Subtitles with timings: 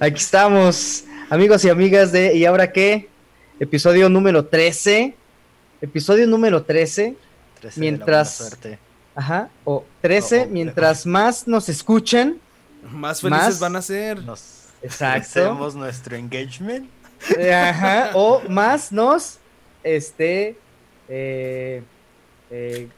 [0.00, 3.08] Aquí estamos, amigos y amigas de ¿Y ahora qué?
[3.60, 5.14] Episodio número 13.
[5.80, 7.16] Episodio número 13.
[7.60, 8.56] 13 Mientras-.
[9.14, 10.40] Ajá, o 13.
[10.40, 12.38] Oh, oh, mientras más nos escuchan.
[12.90, 14.22] Más felices Más- van a ser.
[14.22, 15.40] Nos Exacto.
[15.40, 16.88] hacemos nuestro engagement.
[17.38, 19.38] Eh, Ajá, o más nos,
[19.84, 20.56] este,
[21.08, 21.82] eh,
[22.50, 22.88] eh,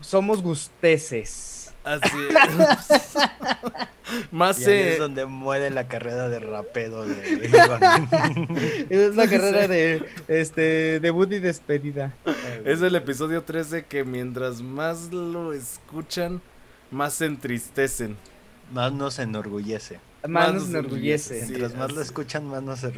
[0.00, 1.72] somos gusteces.
[1.82, 3.14] Así es.
[4.30, 8.48] Más Y ahí eh, es donde muere la carrera de rapedo de Iván.
[8.90, 12.14] Es la carrera de, este, debut y despedida.
[12.64, 16.40] es el episodio 13 que mientras más lo escuchan,
[16.90, 18.16] más se entristecen.
[18.72, 20.00] Más nos enorgullece.
[20.22, 21.40] Más Más nos enorgullece.
[21.40, 22.90] Sí, Mientras más lo escuchan, más nos eh,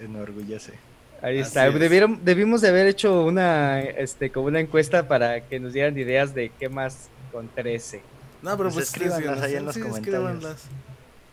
[0.00, 0.74] enorgullece.
[1.22, 1.66] Ahí Así está.
[1.66, 1.78] es.
[1.78, 6.34] Debieron, debimos de haber hecho una, este, como una encuesta para que nos dieran ideas
[6.34, 8.02] de qué más con 13.
[8.42, 10.14] No, pero Pues pues, escríbanlas escríbanlas, ahí en los sí, comentarios.
[10.14, 10.62] Escríbanlas.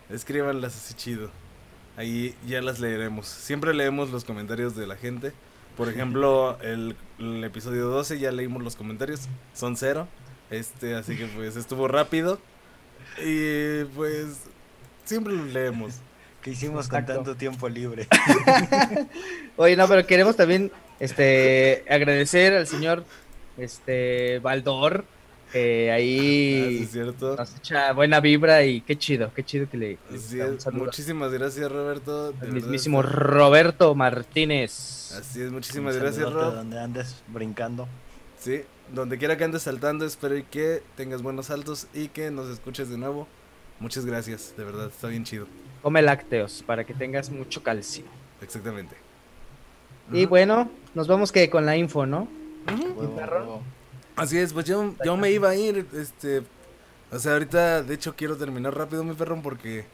[0.09, 1.31] Escríbanlas así chido.
[1.95, 3.27] Ahí ya las leeremos.
[3.27, 5.33] Siempre leemos los comentarios de la gente.
[5.77, 9.21] Por ejemplo, el, el episodio 12 ya leímos los comentarios.
[9.53, 10.07] Son cero.
[10.49, 12.39] Este, así que pues estuvo rápido.
[13.23, 14.41] Y pues
[15.05, 15.95] siempre los leemos.
[16.41, 18.07] ¿Qué hicimos con tanto tiempo libre?
[19.55, 23.05] Oye, no, pero queremos también este, agradecer al señor
[23.57, 24.39] este,
[25.53, 27.35] Baldor, que Ah, ahí es cierto.
[27.35, 30.71] nos echa buena vibra y qué chido, qué chido que le, Así es.
[30.73, 32.31] Muchísimas gracias, Roberto.
[32.31, 35.13] de verdad mismísimo Roberto Martínez.
[35.17, 36.55] Así es, muchísimas gracias, saludote Rob.
[36.55, 37.87] Donde andes brincando.
[38.39, 38.61] Sí,
[38.93, 42.89] donde quiera que andes saltando, espero y que tengas buenos saltos y que nos escuches
[42.89, 43.27] de nuevo.
[43.79, 45.47] Muchas gracias, de verdad, está bien chido.
[45.81, 48.05] Come lácteos para que tengas mucho calcio.
[48.41, 48.95] Exactamente.
[50.11, 52.27] Y bueno, nos vamos que con la info, ¿no?
[52.95, 53.61] Huevo.
[54.15, 56.43] Así es, pues yo, yo me iba a ir, este,
[57.11, 59.85] o sea, ahorita, de hecho, quiero terminar rápido, mi perrón, porque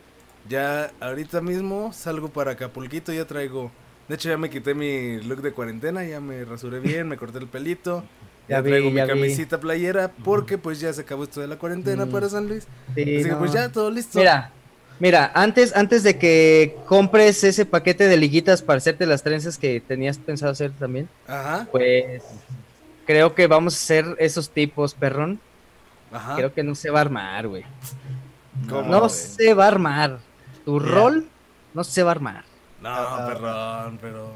[0.48, 3.72] ya ahorita mismo salgo para Acapulquito, ya traigo,
[4.10, 7.38] de hecho, ya me quité mi look de cuarentena, ya me rasuré bien, me corté
[7.40, 8.04] el pelito,
[8.48, 9.08] Ya ya, vi, traigo ya mi vi.
[9.08, 12.12] camisita playera, porque pues ya se acabó esto de la cuarentena Mm.
[12.12, 14.20] para San Luis, Sí, así que pues ya, todo listo.
[14.20, 14.52] Mira,
[15.00, 19.80] mira, antes, antes de que compres ese paquete de liguitas para hacerte las trenzas que
[19.82, 22.24] tenías pensado hacer también, Ajá, pues
[23.10, 25.40] creo que vamos a hacer esos tipos, perrón.
[26.14, 26.36] ajá.
[26.36, 27.66] Creo que no se va a armar, güey.
[28.70, 30.20] ¿Cómo, No se va a armar.
[30.64, 31.28] Tu rol
[31.74, 32.44] no se va a armar.
[32.80, 33.26] No, Ah, ah.
[33.28, 34.32] perdón, pero...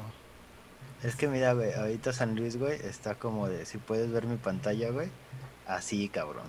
[1.04, 4.38] Es que mira, güey, ahorita San Luis, güey, está como de, si puedes ver mi
[4.38, 5.08] pantalla, güey,
[5.68, 6.48] así, cabrón.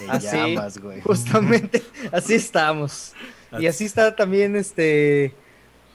[0.00, 0.28] En Así.
[0.36, 1.00] llamas, güey.
[1.00, 3.12] Justamente así estamos.
[3.58, 5.34] Y así está también este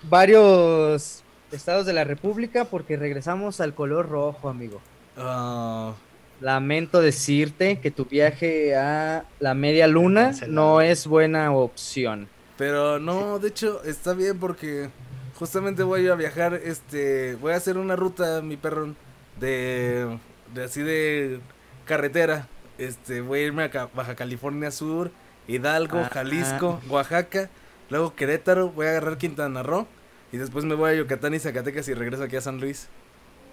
[0.03, 4.81] varios estados de la República porque regresamos al color rojo, amigo.
[5.23, 5.93] Ah,
[6.39, 12.27] Lamento decirte que tu viaje a la media luna no es buena opción.
[12.57, 14.89] pero no, de hecho, está bien porque
[15.37, 18.95] justamente voy a viajar, este, voy a hacer una ruta, mi perrón,
[19.39, 20.17] de,
[20.53, 21.39] de así de
[21.85, 22.47] carretera.
[22.77, 25.11] Este, voy a irme a Baja California Sur,
[25.47, 26.09] Hidalgo, Ah.
[26.11, 27.49] Jalisco, Oaxaca,
[27.91, 29.85] luego Querétaro, voy a agarrar Quintana Roo
[30.31, 32.87] y después me voy a Yucatán y Zacatecas y regreso aquí a San Luis.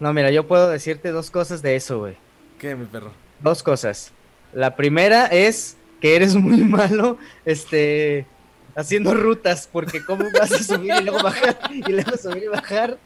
[0.00, 2.16] No, mira, yo puedo decirte dos cosas de eso, güey.
[2.58, 3.12] ¿Qué, mi perro?
[3.40, 4.12] Dos cosas.
[4.52, 8.26] La primera es que eres muy malo, este,
[8.76, 12.98] haciendo rutas, porque cómo vas a subir y luego bajar, y luego subir y bajar.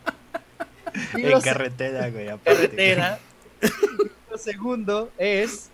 [1.17, 2.53] Y En carretera, güey, aparte.
[2.53, 3.19] carretera.
[3.63, 3.71] Y
[4.31, 5.71] lo segundo es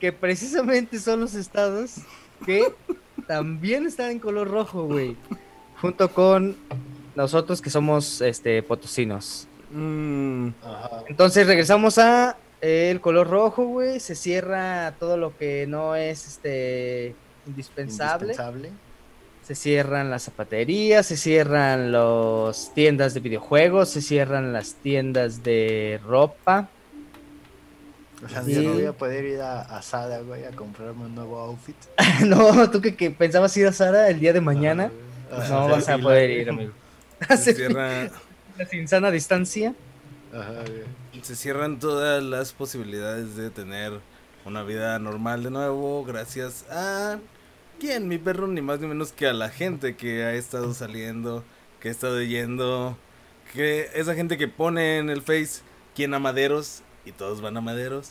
[0.00, 1.96] que precisamente son los estados
[2.44, 2.72] que
[3.26, 5.16] también están en color rojo, güey.
[5.80, 6.56] Junto con
[7.14, 9.48] nosotros que somos este potosinos.
[9.78, 11.02] Mm, Ajá.
[11.08, 14.00] Entonces regresamos a el color rojo, güey.
[14.00, 17.14] Se cierra todo lo que no es este
[17.46, 18.32] indispensable.
[18.32, 18.70] Indispensable.
[19.42, 26.00] Se cierran las zapaterías, se cierran las tiendas de videojuegos, se cierran las tiendas de
[26.04, 26.68] ropa.
[28.24, 28.54] O sea, Sí.
[28.54, 31.76] yo no voy a poder ir a, a Zara, güey, a comprarme un nuevo outfit.
[32.26, 34.90] no, tú que, que pensabas ir a Sara el día de mañana,
[35.30, 35.48] Ajá.
[35.50, 36.72] no vas a poder ir, amigo.
[37.38, 38.10] se, cierra-
[38.70, 39.74] Sin sana distancia.
[40.32, 40.64] Ajá,
[41.22, 44.00] se cierran todas las posibilidades de tener
[44.44, 47.18] una vida normal de nuevo gracias a
[47.80, 51.44] quién mi perro ni más ni menos que a la gente que ha estado saliendo
[51.80, 52.96] que ha estado yendo
[53.54, 55.62] que esa gente que pone en el face
[55.94, 58.10] quién a maderos y todos van a maderos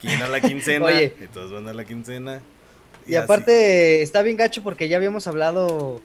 [0.00, 1.14] quién a la quincena Oye.
[1.20, 2.40] y todos van a la quincena
[3.06, 6.00] Y, aparte está bien gacho porque ya habíamos hablado,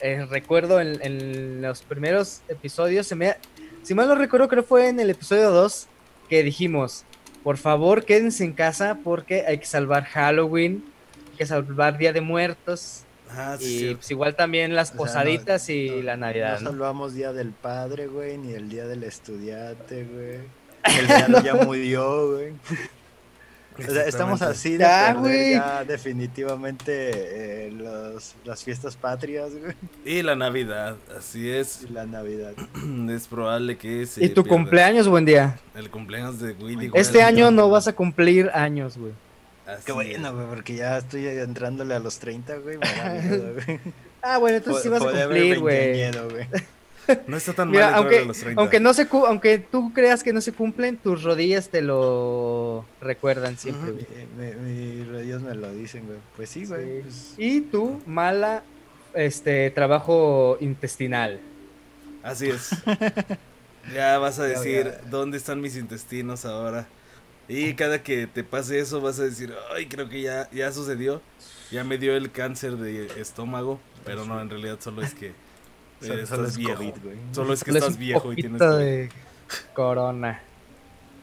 [0.00, 3.36] eh, recuerdo en, en los primeros episodios, se me,
[3.82, 5.86] si mal no recuerdo creo fue en el episodio 2
[6.28, 7.04] que dijimos,
[7.42, 10.84] por favor quédense en casa porque hay que salvar Halloween,
[11.32, 14.98] hay que salvar Día de Muertos, Ah, sí, y pues igual también las O sea,
[14.98, 16.70] posaditas no- y no- la Navidad, No ¿no?
[16.70, 20.58] salvamos Día del Padre, güey, ni el Día del Estudiante, güey.
[20.98, 22.52] El día ya murió, güey.
[23.78, 25.52] O sea, estamos así de Ya, güey.
[25.52, 31.82] ya definitivamente eh, los, las fiestas patrias, güey, Y la Navidad, así es.
[31.88, 32.54] y la Navidad.
[33.10, 35.58] Es probable que se Y tu pierda cumpleaños, buen día.
[35.74, 36.90] El cumpleaños de Willy.
[36.94, 39.12] Este año no vas a cumplir años, güey.
[39.66, 42.78] Así Qué bueno, güey, porque ya estoy entrándole a los 30, güey.
[42.78, 43.80] Me da miedo, güey.
[44.22, 45.76] Ah, bueno, entonces sí vas a cumplir, güey.
[45.92, 46.46] veinteañero, güey.
[47.26, 48.60] No está tan Mira, mal aunque, a los 30.
[48.60, 53.56] aunque no se aunque tú creas que no se cumplen, tus rodillas te lo recuerdan
[53.58, 53.92] siempre.
[53.92, 56.18] Mi- mi- Mis rodillas me lo dicen, güey.
[56.36, 56.84] Pues sí, güey.
[56.84, 57.00] Sí.
[57.02, 58.62] pues, Y tu mala
[59.14, 61.40] este trabajo intestinal.
[62.22, 62.70] Así es.
[63.94, 65.08] Ya vas a Ya, decir, ya.
[65.08, 66.86] ¿dónde están mis intestinos ahora?
[67.48, 71.22] Y cada que te pase eso vas a decir, ay, creo que ya, ya sucedió.
[71.70, 73.80] Ya me dio el cáncer de estómago.
[74.04, 75.32] Pero no, en realidad solo es que
[76.00, 76.76] solo- eh, solo es viejo.
[76.76, 77.16] COVID, güey.
[77.32, 78.84] Solo es que Solo estás viejo y tienes poquito COVID.
[78.84, 79.08] de
[79.74, 80.42] corona.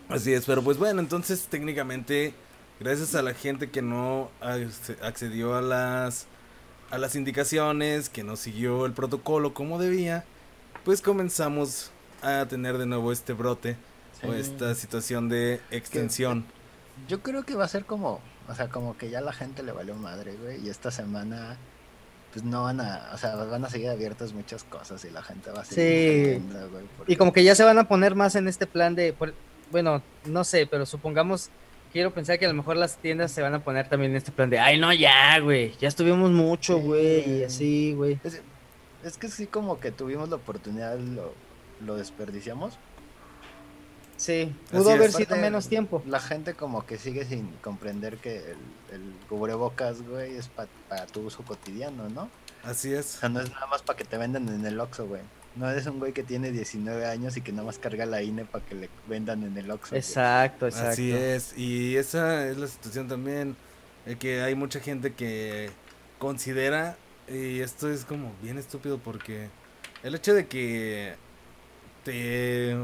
[0.09, 2.33] Así es, pero pues bueno, entonces técnicamente,
[2.79, 6.27] gracias a la gente que no acce- accedió a las
[6.91, 10.23] a las indicaciones, que no siguió el protocolo como debía,
[10.83, 13.75] pues comenzamos a tener de nuevo este brote
[14.23, 16.45] o esta situación de extensión.
[17.07, 19.71] Yo creo que va a ser como, o sea, como que ya la gente le
[19.71, 21.57] valió madre, güey, y esta semana
[22.35, 25.51] pues no van a, o sea, van a seguir abiertas muchas cosas y la gente
[25.51, 26.47] va a seguir Sí.
[26.97, 29.33] porque- Y como que ya se van a poner más en este plan de, por-
[29.71, 31.49] bueno, no sé, pero supongamos,
[31.93, 34.33] quiero pensar que a lo mejor las tiendas se van a poner también en este
[34.33, 36.83] plan de, ay, no, ya, güey, ya estuvimos mucho, Sí.
[36.83, 38.19] güey, y así, güey.
[38.25, 38.41] Es,
[39.05, 41.33] es que sí como que tuvimos la oportunidad, lo,
[41.85, 42.77] lo desperdiciamos.
[44.17, 46.01] Sí, pudo haber sido menos tiempo.
[46.05, 48.57] La gente como que sigue sin comprender que el,
[48.95, 52.29] el cubrebocas, güey, es pa- para tu uso cotidiano, ¿no?
[52.63, 53.05] Así O es.
[53.07, 55.21] sea, no es nada más para que te vendan en el Oxxo, güey.
[55.57, 58.45] No eres un güey que tiene 19 años y que nada más carga la INE
[58.45, 59.91] para que le vendan en el Oxxo.
[59.91, 59.99] güey.
[59.99, 60.89] Exacto, exacto.
[60.91, 61.57] Así es.
[61.57, 63.55] Y esa es la situación también,
[64.05, 65.69] eh, que hay mucha gente que
[66.19, 66.97] considera,
[67.27, 69.49] y esto es como bien estúpido porque
[70.03, 71.15] el hecho de que
[72.03, 72.75] te,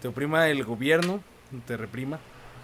[0.00, 1.22] te oprima el gobierno,
[1.66, 2.18] te reprima,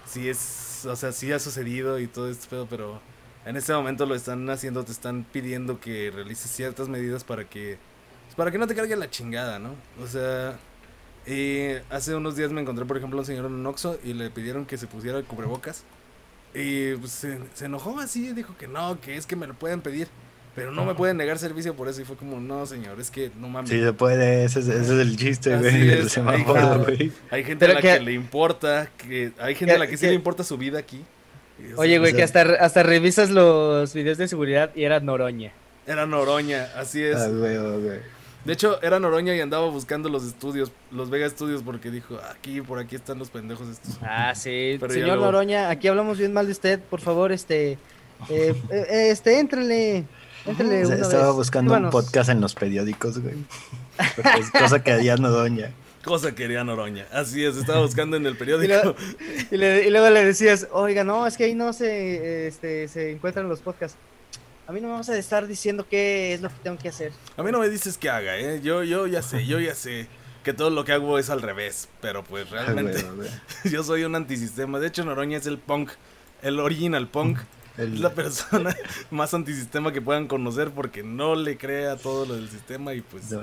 [0.07, 3.01] sí es, o sea, sí ha sucedido y todo este pedo, pero
[3.45, 7.79] en este momento lo están haciendo, te están pidiendo que realices ciertas medidas para que,
[8.25, 9.75] pues, para que no te cargue la chingada, ¿no?
[10.03, 10.59] O sea,
[11.27, 14.31] y hace unos días me encontré, por ejemplo, a un señor en un y le
[14.31, 15.85] pidieron que se pusiera el cubrebocas.
[16.55, 19.81] Y pues, se, se enojó así, dijo que no, que es que me lo pueden
[19.81, 20.09] pedir.
[20.55, 22.01] Pero no me pueden negar servicio por eso.
[22.01, 23.71] Y fue como, no, señor, es que no mames.
[23.71, 27.11] Sí, se puede, ese es, ese es el chiste, güey, del semáforo, güey.
[27.31, 29.97] Hay gente Pero a la que- que, le importa, que hay gente a la que
[29.97, 31.03] sí que- le importa su vida aquí.
[31.77, 35.53] Oye, güey, o que hasta, hasta revisas los videos de seguridad y era Noroña.
[35.87, 37.17] Era Noroña, así es.
[37.17, 37.99] Ah, güey, güey.
[38.45, 42.61] De hecho, era Noroña y andaba buscando los estudios, los Vega Studios, porque dijo, aquí,
[42.61, 43.99] por aquí están los pendejos estos.
[44.03, 44.77] Ah, sí.
[44.81, 47.73] Pero Señor luego- Noroña, aquí hablamos bien mal de usted, por favor, este,
[48.29, 50.05] eh, eh, este, éntrele,
[50.46, 51.35] una estaba vez.
[51.35, 53.37] buscando un podcast en los periódicos, güey.
[54.41, 55.70] Es cosa que haría no doña.
[56.05, 57.06] Cosa quería Noroña.
[57.12, 58.75] Así es, estaba buscando en el Y, periódico.
[58.75, 58.94] luego-
[59.50, 63.12] y le- y luego le decías, oiga, no, es que ahí no se, este, se
[63.12, 63.96] encuentran los podcasts.
[64.67, 67.12] A mí no me vas a estar diciendo qué es lo que tengo que hacer.
[67.38, 68.61] A mí no me dices que haga, ¿eh?
[68.62, 70.07] Yo, yo ya sé, yo ya sé
[70.42, 73.30] que todo lo que hago es al revés, pero pues realmente güey.
[73.73, 74.78] yo soy un antisistema.
[74.80, 75.90] De hecho, Noroña es el punk,
[76.42, 77.38] el original punk.
[77.76, 78.75] El- Es la persona
[79.11, 83.00] más antisistema que puedan conocer porque no le cree a todo lo del sistema y
[83.00, 83.43] pues no,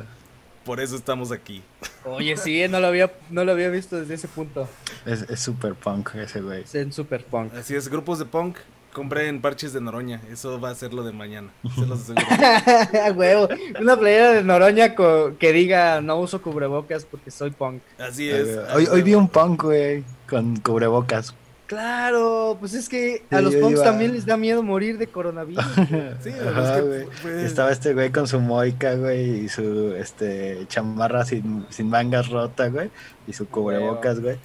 [0.65, 1.61] por eso estamos aquí.
[2.05, 4.67] Oye, sí, no lo había, no lo había visto desde ese punto.
[5.05, 6.63] es, es super punk ese güey.
[6.63, 7.53] Es en Super Punk.
[7.55, 8.57] Así es, grupos de punk,
[8.93, 10.21] compren parches de Noroña.
[10.31, 12.25] Eso va a ser lo de mañana, se los aseguro.
[13.15, 13.50] Huevo.
[13.79, 17.81] Una playera de Noroña que diga no uso cubrebocas porque soy punk.
[18.00, 18.59] Así es.
[18.73, 21.35] Hoy, hoy vi un punk, güey, con cubrebocas.
[21.71, 25.63] Claro, pues es que a los punks iba- también les da miedo morir de coronavirus.
[26.21, 27.05] Sí, Ajá, es que, güey.
[27.21, 32.27] pues, Estaba este güey con su moica, güey, y su este chamarra sin, sin mangas
[32.27, 32.89] rota, güey,
[33.25, 34.35] y su cubrebocas, güey.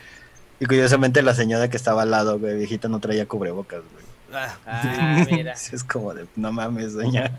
[0.60, 4.04] Y curiosamente la señora que estaba al lado, güey, viejita, no traía cubrebocas, güey.
[4.32, 5.52] ah, Ah, mira.
[5.54, 7.32] Es como de, no mames, doña.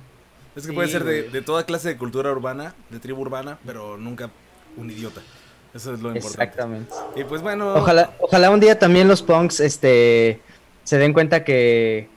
[0.53, 3.57] Es que Sí, puede ser de, de toda clase de cultura urbana, de tribu urbana,
[3.65, 4.29] pero nunca
[4.75, 5.21] un idiota.
[5.77, 6.43] Eso es lo importante.
[6.43, 6.93] Exactamente.
[7.15, 10.41] Y pues bueno, Ojalá, ojalá un día también los punks este
[10.83, 12.09] se den cuenta que,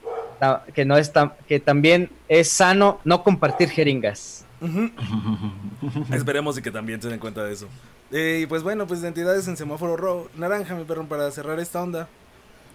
[0.73, 4.45] que no es tan- que también es sano no compartir jeringas.
[6.13, 7.67] esperemos y que también se den cuenta de eso.
[8.11, 11.81] Eh, y pues bueno, pues entidades en semáforo rojo, naranja, mi perro, para cerrar esta
[11.81, 12.07] onda.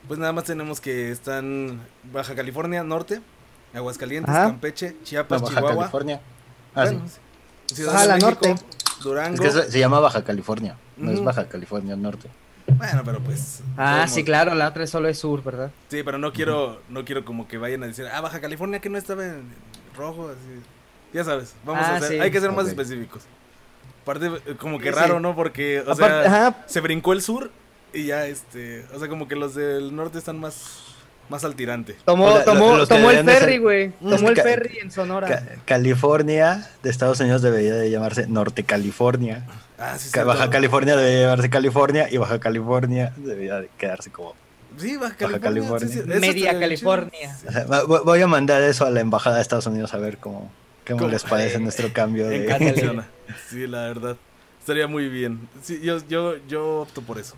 [0.09, 1.81] Pues nada más tenemos que están
[2.13, 3.21] Baja California Norte,
[3.75, 4.47] Aguascalientes, Ajá.
[4.47, 5.77] Campeche, No, Chiapas, Baja Chihuahua.
[5.79, 6.21] California.
[6.75, 7.21] Ah, Bueno, sí.
[7.67, 8.51] Ciudad Ah, de la México, norte.
[8.99, 9.43] Es Durango.
[9.43, 10.77] que se, llama Baja California.
[10.97, 11.23] No es.
[11.23, 12.29] Baja California Norte.
[12.69, 13.61] Bueno, pero pues.
[13.77, 15.71] Ah, sí, claro, la otra solo es sur, ¿verdad?
[15.89, 18.89] Sí, pero no quiero, no quiero como que vayan a decir, ah, Baja California que
[18.89, 19.45] no estaba en
[19.97, 20.61] rojo, así.
[21.13, 22.21] Ya sabes, vamos Ah, a hacer, sí.
[22.21, 23.23] hay que ser más específicos.
[24.03, 25.23] Aparte, eh, como que Sí, raro, sí.
[25.23, 25.35] ¿no?
[25.37, 27.51] Porque, o sea, ajá, se brincó el sur
[27.93, 30.79] y ya, este, o sea, como que los del norte están más,
[31.29, 31.97] más al tirante.
[32.05, 33.89] tomó, O sea, tomó, los tomó el ferry, güey.
[34.01, 35.27] Mm, Tomó el ferry en Sonora.
[35.29, 39.45] Ca- California de Estados Unidos debería de llamarse Norte California.
[39.79, 40.29] Ah, sí, Ca- cierto.
[40.29, 44.35] Baja California debería llamarse California y Baja California debería de quedarse como...
[44.79, 45.41] Sí, Baja Baja California.
[45.41, 45.89] California.
[45.89, 47.37] sí, sí, eso Media California.
[48.05, 50.51] voy a mandar eso a la embajada de Estados Unidos a ver cómo,
[50.87, 51.11] cómo ¿Cómo?
[51.11, 53.03] les parece nuestro cambio de...
[53.51, 54.17] Sí, la verdad.
[54.61, 55.49] Estaría muy bien.
[55.63, 57.35] Sí, yo, yo, yo opto por eso.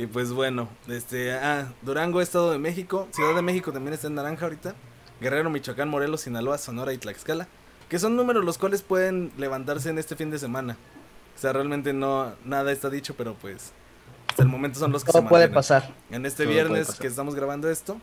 [0.00, 4.14] Y pues bueno, este, ah, Durango, Estado de México, Ciudad de México también está en
[4.14, 4.74] naranja ahorita.
[5.20, 7.48] Guerrero, Michoacán, Morelos, Sinaloa, Sonora y Tlaxcala.
[7.90, 10.78] Que son números los cuales pueden levantarse en este fin de semana.
[11.36, 13.72] O sea, realmente no, nada está dicho, pero pues
[14.26, 15.54] hasta el momento son los que se Todo puede mantienen.
[15.54, 15.94] pasar.
[16.10, 18.00] En este Todo puede viernes que estamos grabando esto,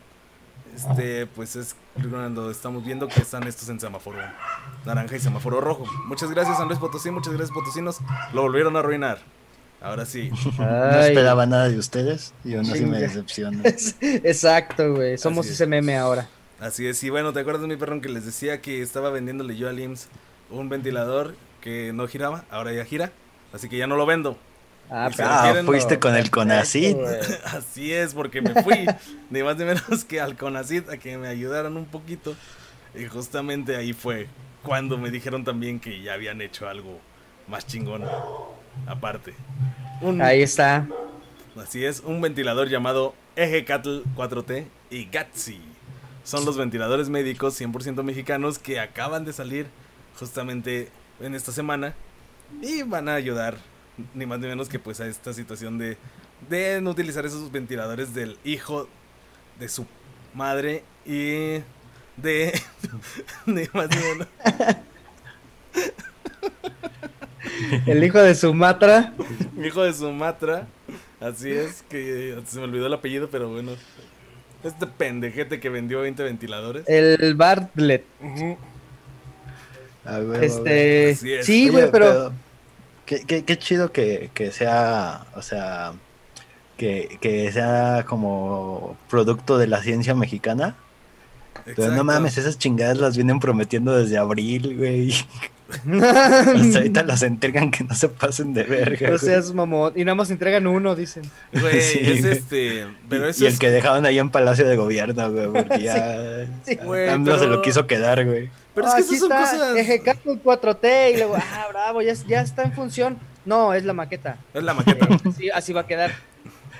[0.76, 1.74] este, pues es
[2.08, 4.18] cuando estamos viendo que están estos en semáforo
[4.86, 5.84] naranja y semáforo rojo.
[6.06, 7.98] Muchas gracias, San Luis Potosí, muchas gracias, Potosinos.
[8.32, 9.18] Lo volvieron a arruinar.
[9.80, 10.30] Ahora sí.
[10.58, 12.98] No esperaba nada de ustedes y aún así me Chinga.
[12.98, 13.62] decepciono.
[14.00, 15.18] Exacto, güey.
[15.18, 15.54] Somos Así es.
[15.60, 16.28] ese meme ahora.
[16.60, 17.02] Así es.
[17.04, 19.78] Y bueno, ¿te acuerdas de mi perrón que les decía que estaba vendiéndole yo al
[19.78, 20.08] IMSS
[20.50, 22.44] un ventilador que no giraba?
[22.50, 23.12] Ahora ya gira.
[23.52, 24.36] Así que ya no lo vendo.
[24.90, 26.00] Ah, pero- Ah, quieren, fuiste no.
[26.00, 26.96] con el Conacid.
[27.44, 28.86] Así es, porque me fui,
[29.30, 32.34] ni más ni menos que al CONACID a que me ayudaran un poquito.
[32.98, 34.26] Y justamente ahí fue
[34.64, 36.98] cuando me dijeron también que ya habían hecho algo
[37.46, 38.02] más chingón.
[38.86, 39.34] Aparte.
[40.00, 40.86] Un, Ahí está.
[41.56, 45.60] Así es, un ventilador llamado Eje Cattle 4T y Gatsi.
[46.22, 49.66] Son los ventiladores médicos 100% mexicanos que acaban de salir
[50.18, 50.88] justamente
[51.20, 51.94] en esta semana
[52.62, 53.56] y van a ayudar
[54.14, 55.96] ni más ni menos que pues a esta situación de,
[56.48, 58.88] de no utilizar esos ventiladores del hijo
[59.58, 59.86] de su
[60.34, 61.60] madre y
[62.16, 62.60] de
[63.46, 64.28] ni más ni menos
[67.86, 69.12] El hijo de Sumatra.
[69.64, 70.66] hijo de Sumatra
[71.20, 73.72] así es que se me olvidó el apellido pero bueno
[74.62, 78.04] este pendejete que vendió 20 ventiladores El Bartlett.
[80.04, 81.10] A huevo, Este.
[81.12, 81.46] Así es.
[81.46, 82.32] Sí, güey, pero.
[83.06, 85.92] Qué, qué- qué chido que, que sea, o sea,
[86.76, 90.76] que, que sea como producto de la ciencia mexicana.
[91.64, 95.14] Pero no mames, esas chingadas las vienen prometiendo desde abril, güey.
[95.68, 99.10] Hasta ahorita las entregan que no se pasen de verga.
[99.10, 99.92] No seas mamón.
[99.96, 101.22] Y nada más entregan uno, dicen.
[101.52, 102.32] Güey, Sí, es güey.
[102.32, 102.86] este.
[103.08, 103.52] Pero y, eso y es.
[103.54, 107.86] el que dejaban ahí en Palacio de Gobierno, güey, porque ya Sí, se lo quiso
[107.86, 108.50] quedar, güey.
[108.74, 109.76] Pero es Ah, que aquí esas son está, cosas.
[109.76, 111.12] Eje Cattle 4T.
[111.14, 113.18] Y luego, ah, bravo, ya, ya está en función.
[113.44, 114.36] No, es la maqueta.
[114.54, 115.06] Es la maqueta.
[115.06, 116.12] Eh, sí, así va a quedar.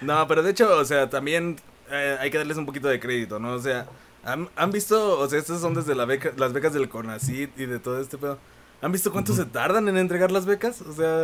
[0.00, 1.56] No, pero de hecho, o sea, también
[1.90, 3.52] eh, hay que darles un poquito de crédito, ¿no?
[3.52, 3.86] O sea,
[4.24, 7.66] ¿han, han visto, o sea, estas son desde la beca, las becas del CONACYT y
[7.66, 8.38] de todo este pedo.
[8.80, 10.80] ¿Han visto cuánto se tardan en entregar las becas?
[10.82, 11.22] O sea,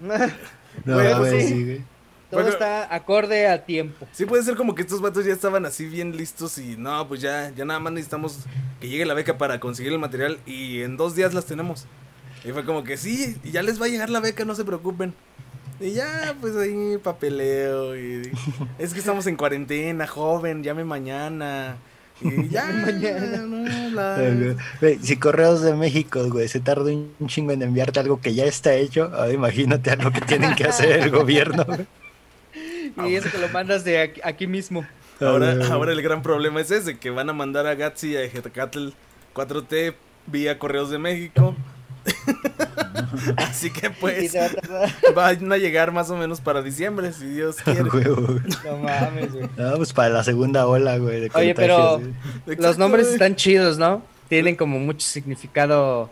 [0.84, 1.48] No, Güey, güey, sí.
[1.48, 1.78] sí, güey.
[2.30, 2.48] Todo Bueno.
[2.48, 4.08] está acorde a tiempo.
[4.12, 7.20] sí puede ser como que estos vatos ya estaban así bien listos y no, pues
[7.20, 8.38] ya, ya nada más necesitamos
[8.80, 11.84] que llegue la beca para conseguir el material y en dos días las tenemos.
[12.44, 14.64] Y fue como que sí, y ya les va a llegar la beca, no se
[14.64, 15.12] preocupen.
[15.78, 18.32] Y ya, pues ahí papeleo y
[18.78, 21.76] es que estamos en cuarentena, joven, llame mañana.
[22.20, 23.36] Y ya, Mañana.
[23.38, 28.34] no, la- si Correos de México, güey, se tarda un chingo en enviarte algo que
[28.34, 31.64] ya está hecho, ahora imagínate algo que tienen que hacer el gobierno.
[31.64, 31.86] güey.
[33.08, 34.86] Y eso que lo mandas de aquí, aquí mismo.
[35.18, 38.22] Ahora, ahora el gran problema es ese, que van a mandar a Gatsi y a
[38.22, 38.88] Ejetecatl
[39.34, 39.94] 4T
[40.26, 41.56] vía Correos de México.
[43.36, 44.46] Así que Y pues se va
[45.26, 47.82] a van a llegar más o menos para diciembre, si Dios quiere.
[47.82, 49.48] No mames, güey.
[49.56, 51.20] No, pues para la segunda ola, güey.
[51.20, 52.00] de Oye, pero-.
[52.46, 54.02] Los nombres están chidos, ¿no?
[54.28, 56.10] Tienen como mucho significado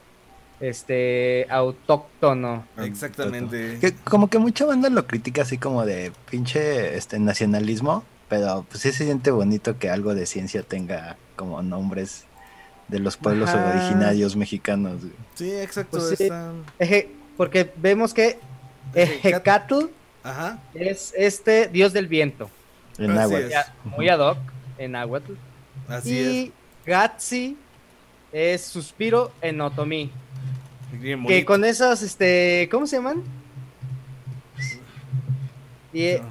[0.60, 2.66] este autóctono.
[2.76, 3.78] Exactamente.
[3.80, 8.82] Que como que mucha banda lo critica así como de pinche este nacionalismo, pero pues
[8.82, 12.26] sí se siente bonito que algo de ciencia tenga como nombres
[12.90, 13.70] de los pueblos Ajá.
[13.78, 15.00] originarios mexicanos.
[15.00, 15.12] güey.
[15.34, 15.98] Sí, exacto.
[15.98, 16.24] Pues sí.
[16.24, 18.38] están- Eje, porque vemos que
[18.94, 19.86] Ejecatl
[20.22, 20.58] Ajá.
[20.74, 22.50] es este dios del viento.
[22.98, 23.38] En agua.
[23.40, 23.54] es.
[23.84, 24.38] Muy ad hoc
[24.78, 25.32] en náhuatl.
[25.88, 26.26] Así es.
[26.32, 26.52] y
[26.86, 27.56] Gatsi
[28.32, 30.10] es suspiro en otomí.
[30.92, 33.22] Bien Que con esos, este, ¿cómo se llaman?
[35.92, 36.28] Die- No.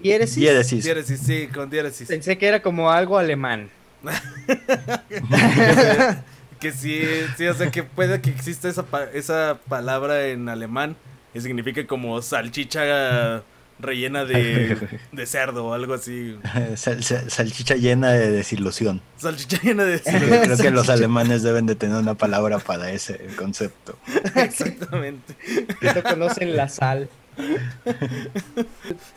[0.00, 0.36] diéresis.
[0.36, 0.84] Diéresis.
[0.84, 2.08] Diéresis, sí, con diéresis.
[2.08, 3.70] Pensé que era como algo alemán.
[6.60, 7.02] que sí,
[7.36, 10.96] sí, o sea, que puede que exista esa, pa- esa palabra en alemán
[11.32, 13.42] que significa como salchicha
[13.78, 14.76] rellena de,
[15.12, 16.38] de cerdo o algo así.
[16.76, 19.00] Sal- sal- salchicha llena de desilusión.
[19.16, 20.40] Salchicha llena de Creo, cerdo.
[20.42, 23.98] creo que los alemanes deben de tener una palabra para ese concepto.
[24.36, 25.34] Exactamente.
[25.82, 27.08] No conocen la sal.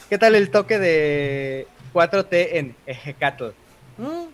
[0.09, 3.45] ¿Qué tal el toque de 4T en Ejecatl?
[3.97, 4.25] Mm.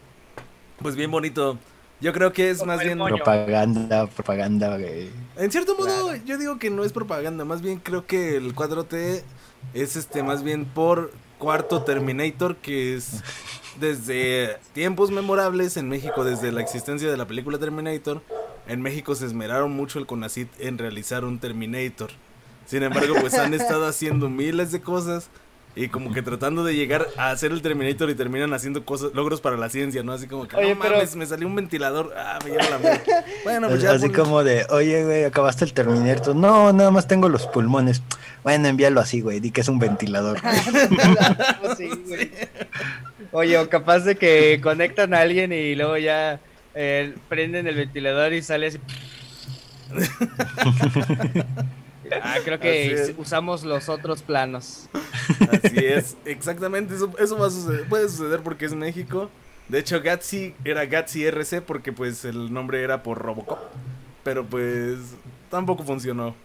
[0.82, 1.58] Pues bien bonito.
[2.00, 2.98] Yo creo que es Como más bien...
[2.98, 3.16] moño.
[3.16, 5.10] Propaganda, propaganda, güey.
[5.38, 6.24] En cierto modo, Claro.
[6.26, 9.22] yo digo que no es propaganda, más bien creo que el 4T
[9.76, 13.22] es este más bien por cuarto Terminator, que es
[13.80, 18.22] desde tiempos memorables en México, desde la existencia de la película Terminator,
[18.68, 22.10] en México se esmeraron mucho el CONACIT en realizar un Terminator.
[22.66, 25.30] Sin embargo, pues han estado haciendo miles de cosas
[25.76, 29.40] y como que tratando de llegar a hacer el Terminator y terminan haciendo cosas, logros
[29.40, 30.12] para la ciencia, ¿no?
[30.12, 32.78] Así como que, Oye, no pero- mames, me salió un ventilador, ah, me lleva la
[32.80, 33.02] madre.
[33.44, 36.36] Bueno, pues ya Así pon- como de, oye, güey, acabaste el Terminator.
[36.36, 38.02] No, nada más tengo los pulmones.
[38.44, 40.40] Bueno, envíalo así, güey, di que es un ventilador.
[41.78, 42.32] Sí, güey.
[43.32, 46.40] Oye, o capaz de que conectan a alguien y luego ya
[46.76, 48.80] eh, prenden el ventilador y sale así.
[52.22, 54.90] Ah, creo que usamos los otros planos.
[55.52, 59.30] Así es, exactamente, eso, eso va a suceder, puede suceder porque es México.
[59.68, 63.60] De hecho, Gatsby era Gatsby RC porque pues el nombre era por Robocop.
[64.24, 64.98] Pero pues
[65.50, 66.36] tampoco funcionó.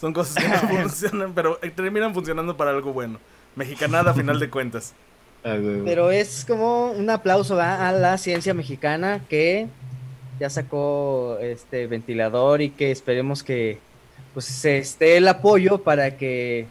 [0.00, 3.20] Son cosas que no funcionan, pero eh, terminan funcionando para algo bueno.
[3.54, 4.94] Mexicanada a final de cuentas.
[5.44, 5.58] Ah.
[5.84, 7.88] Pero es como un aplauso ¿va?
[7.88, 9.66] a la ciencia mexicana que
[10.38, 13.80] ya sacó este ventilador y que esperemos que
[14.32, 16.66] pues se esté el apoyo para que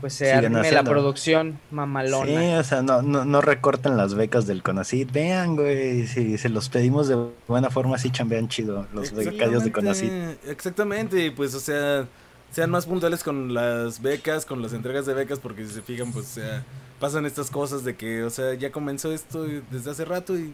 [0.00, 2.26] pues se Sigan arme la producción mamalona.
[2.26, 5.10] Sí, o sea, no, no, no recorten las becas del CONACIT.
[5.10, 7.16] Vean, güey, si se los pedimos de
[7.48, 10.12] buena forma, sí chambean chido los becarios de CONACIT.
[10.48, 12.06] Exactamente, pues, o sea,
[12.50, 16.12] sean más puntuales con las becas, con las entregas de becas, porque si se fijan,
[16.12, 16.64] pues, o sea,
[17.00, 20.52] pasan estas cosas de que, o sea, ya comenzó esto desde hace rato y,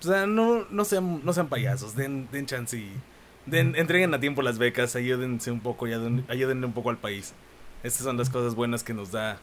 [0.00, 2.92] o sea, no, no sean, no sean payasos, den, den chance y
[3.50, 6.98] den, entreguen a tiempo las becas, ayúdense un poco y ayuden- ayúdenle un poco al
[6.98, 7.32] país.
[7.82, 9.38] Estas son las cosas buenas que nos da,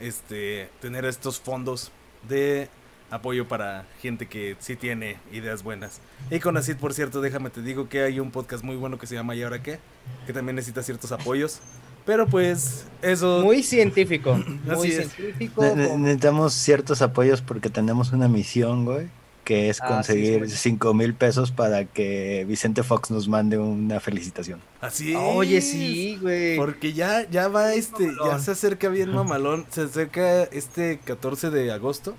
[0.00, 1.90] este, tener estos fondos
[2.28, 2.68] de
[3.10, 6.00] apoyo para gente que sí tiene ideas buenas.
[6.30, 9.06] Y con Acid, por cierto, déjame te digo que hay un podcast muy bueno que
[9.06, 9.78] se llama ¿Y ahora qué?
[10.26, 11.60] Que también necesita ciertos apoyos.
[12.04, 13.40] Pero pues, eso...
[13.42, 15.10] Muy científico, muy es.
[15.12, 15.62] científico.
[15.62, 19.08] Ne- ne- con- necesitamos ciertos apoyos porque tenemos una misión, güey,
[19.48, 20.56] que es Ah, conseguir sí, sí.
[20.72, 24.60] 5 mil pesos para que Vicente Fox nos mande una felicitación.
[24.82, 25.70] Así Oye, es.
[25.70, 26.56] sí, güey.
[26.58, 29.64] Porque ya, ya va este, ya se acerca bien mamalón.
[29.70, 32.14] Se acerca este 14 de agosto,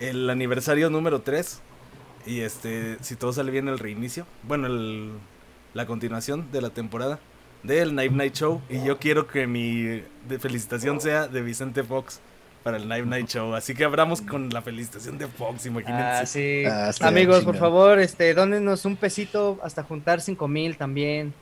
[0.00, 1.60] el aniversario número 3.
[2.26, 4.26] Y este, si todo sale bien, el reinicio.
[4.42, 5.12] Bueno, el,
[5.72, 7.20] la continuación de la temporada
[7.62, 8.60] del Night Night Show.
[8.68, 10.02] Y yo quiero que mi
[10.40, 12.18] felicitación sea de Vicente Fox
[12.66, 13.54] para el Night Night Show.
[13.54, 16.02] Así que abramos con la felicitación de Fox, imagínense.
[16.02, 16.64] Ah, sí.
[16.66, 21.32] Ah, Amigos, por favor, este, dónenos un pesito hasta juntar cinco mil también.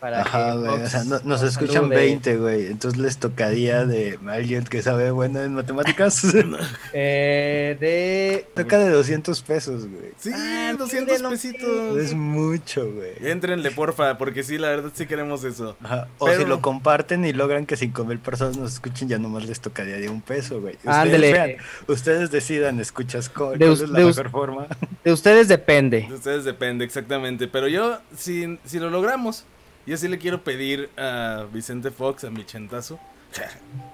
[0.00, 0.70] Para Ajá, que güey.
[0.70, 1.96] Fox O sea, no- nos nos escuchan salude.
[1.96, 2.66] 20, güey.
[2.66, 6.22] Entonces les tocaría de alguien que sabe bueno en matemáticas.
[6.92, 8.46] Eh, de.
[8.54, 10.12] Toca de 200 pesos, güey.
[10.18, 11.96] Sí, Ah, 200 mírenlo, pesitos.
[11.98, 13.12] Es mucho, güey.
[13.20, 15.76] Éntrenle, porfa, porque sí, la verdad sí queremos eso.
[15.82, 16.08] Ajá.
[16.18, 19.44] O Pero- si lo comparten y logran que 5 mil personas nos escuchen, ya nomás
[19.46, 20.74] les tocaría de un peso, güey.
[20.76, 21.58] Ustedes, Ándele.
[21.86, 24.66] ustedes decidan, escuchas cuál, De es la mejor forma.
[25.04, 26.06] De ustedes depende.
[26.08, 27.48] De ustedes depende, exactamente.
[27.48, 29.44] Pero yo, si, si lo logramos,
[29.88, 33.00] yo sí le quiero pedir a Vicente Fox, a mi chentazo,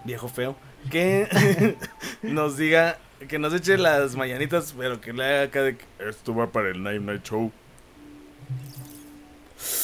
[0.04, 0.56] viejo feo,
[0.90, 1.76] que
[2.22, 6.34] nos diga, que nos eche las mañanitas, pero que le haga acá de que esto
[6.34, 7.52] va para el Night Night Show.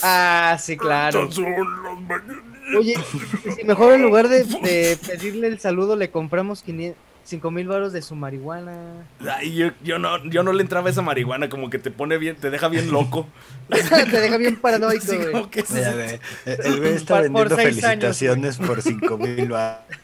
[0.03, 1.23] Ah, sí, claro.
[1.23, 2.51] Estas son las mañanitas.
[2.77, 2.95] Oye,
[3.57, 6.63] si mejor en lugar de, de pedirle el saludo, le compramos
[7.25, 8.77] 5 mil baros de su marihuana.
[9.37, 12.35] Ay, yo, yo no, yo no le entraba esa marihuana, como que te pone bien,
[12.37, 13.27] te deja bien loco.
[13.71, 15.31] Te deja bien paranoico, Así güey.
[15.31, 19.17] como que es- Mira, güey, el güey está Por- por vendiendo años, felicitaciones por 5
[19.19, 19.49] mil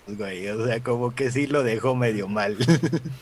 [0.07, 0.49] güey.
[0.51, 2.57] O sea, como que sí lo dejó medio mal.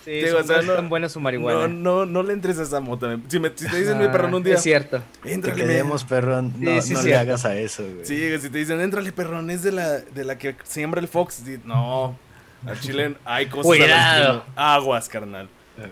[0.05, 1.69] Sí, Digo, o sea, no es no- tan buena su No, marihuana.
[1.69, 3.19] no, no le entres a esa mota.
[3.29, 5.03] Si, me, si te dicen, mi Ah, perrón, un día, Es cierto.
[5.23, 6.53] Te éntrale, queremos, perrón.
[6.59, 8.05] No, Sí, sí, no le hagas a eso, güey.
[8.05, 11.43] Sí, si te dicen, éntrale, perrón, es de la, de la que siembra el Fox.
[11.65, 12.19] No,
[12.67, 13.67] al chile hay cosas.
[13.67, 14.45] Cuidado.
[14.57, 15.49] Aguas, carnal.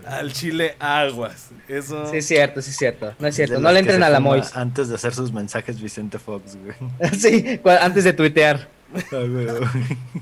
[0.07, 1.49] Al chile, aguas.
[1.67, 2.09] Eso.
[2.09, 3.13] Sí, es cierto, sí, es cierto.
[3.19, 3.59] No es cierto.
[3.59, 4.55] No le entren a la Mois.
[4.55, 6.75] Antes de hacer sus mensajes, Vicente Fox, güey.
[7.13, 8.69] Sí, antes de tuitear.
[9.11, 9.71] Ah.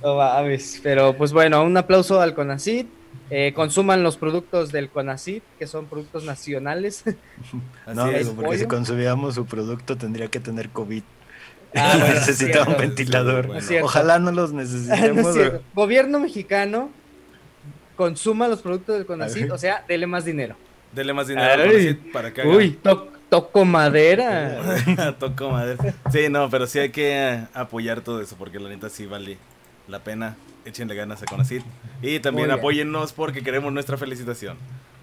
[0.02, 0.80] No mames.
[0.82, 2.86] Pero pues bueno, un aplauso al CONACID.
[3.30, 7.04] eh, consuman los productos del CONACYT, que son productos nacionales.
[7.86, 8.28] Así no, es.
[8.28, 11.04] amigo, porque si consumíamos su producto tendría que tener COVID.
[11.76, 12.72] Ah, bueno, Necesitaba cierto.
[12.72, 13.48] un ventilador.
[13.48, 13.62] Bueno.
[13.84, 15.36] Ojalá no los necesitemos.
[15.74, 16.90] Gobierno mexicano
[17.96, 20.56] consuma los productos del CONACYT, o sea, dele más dinero.
[20.92, 25.16] Dele más dinero al para que haga- Uy, to- toco madera.
[25.20, 25.78] Tocó madre.
[26.12, 29.38] Sí, no, pero sí hay que eh, apoyar todo eso porque la neta sí vale
[29.88, 30.36] la pena.
[30.66, 31.64] Échenle ganas a Conacit.
[32.02, 32.60] Y también Muy bien.
[32.60, 34.58] apóyennos porque queremos nuestra felicitación.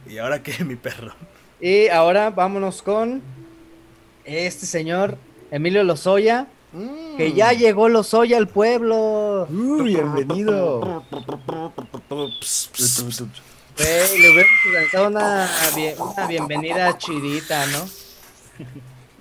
[0.08, 1.14] Y ahora que mi perro.
[1.60, 3.22] Y ahora vámonos con
[4.24, 5.16] este señor
[5.50, 6.46] Emilio Lozoya,
[7.16, 9.46] que ya llegó Lozoya al pueblo.
[9.50, 11.02] Uh, bienvenido.
[13.76, 17.88] Güey, le hubiéramos lanzado una, bien- una bienvenida chidita, ¿no?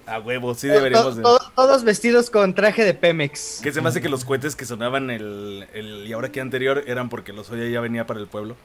[0.08, 3.60] A huevo, sí deberíamos to- todos vestidos con traje de Pemex.
[3.62, 6.84] Que se me hace que los cohetes que sonaban el, el y ahora que anterior
[6.88, 8.56] eran porque los Oya ya venía para el pueblo.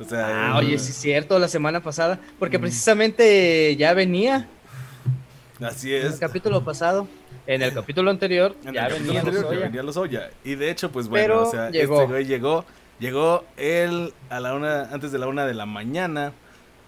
[0.00, 4.48] O sea, Ah, eh, oye, sí es cierto, la semana pasada, porque precisamente ya venía
[5.60, 6.18] Así en el es.
[6.20, 7.08] capítulo pasado.
[7.48, 9.66] En el capítulo anterior En ya el capítulo venía anterior ya Lozoya.
[9.66, 10.30] venía los Oya.
[10.44, 11.94] Y de hecho, pues bueno, Pero o sea, llegó.
[12.02, 12.64] este güey llegó,
[13.00, 16.32] llegó él a la una, antes de la una de la mañana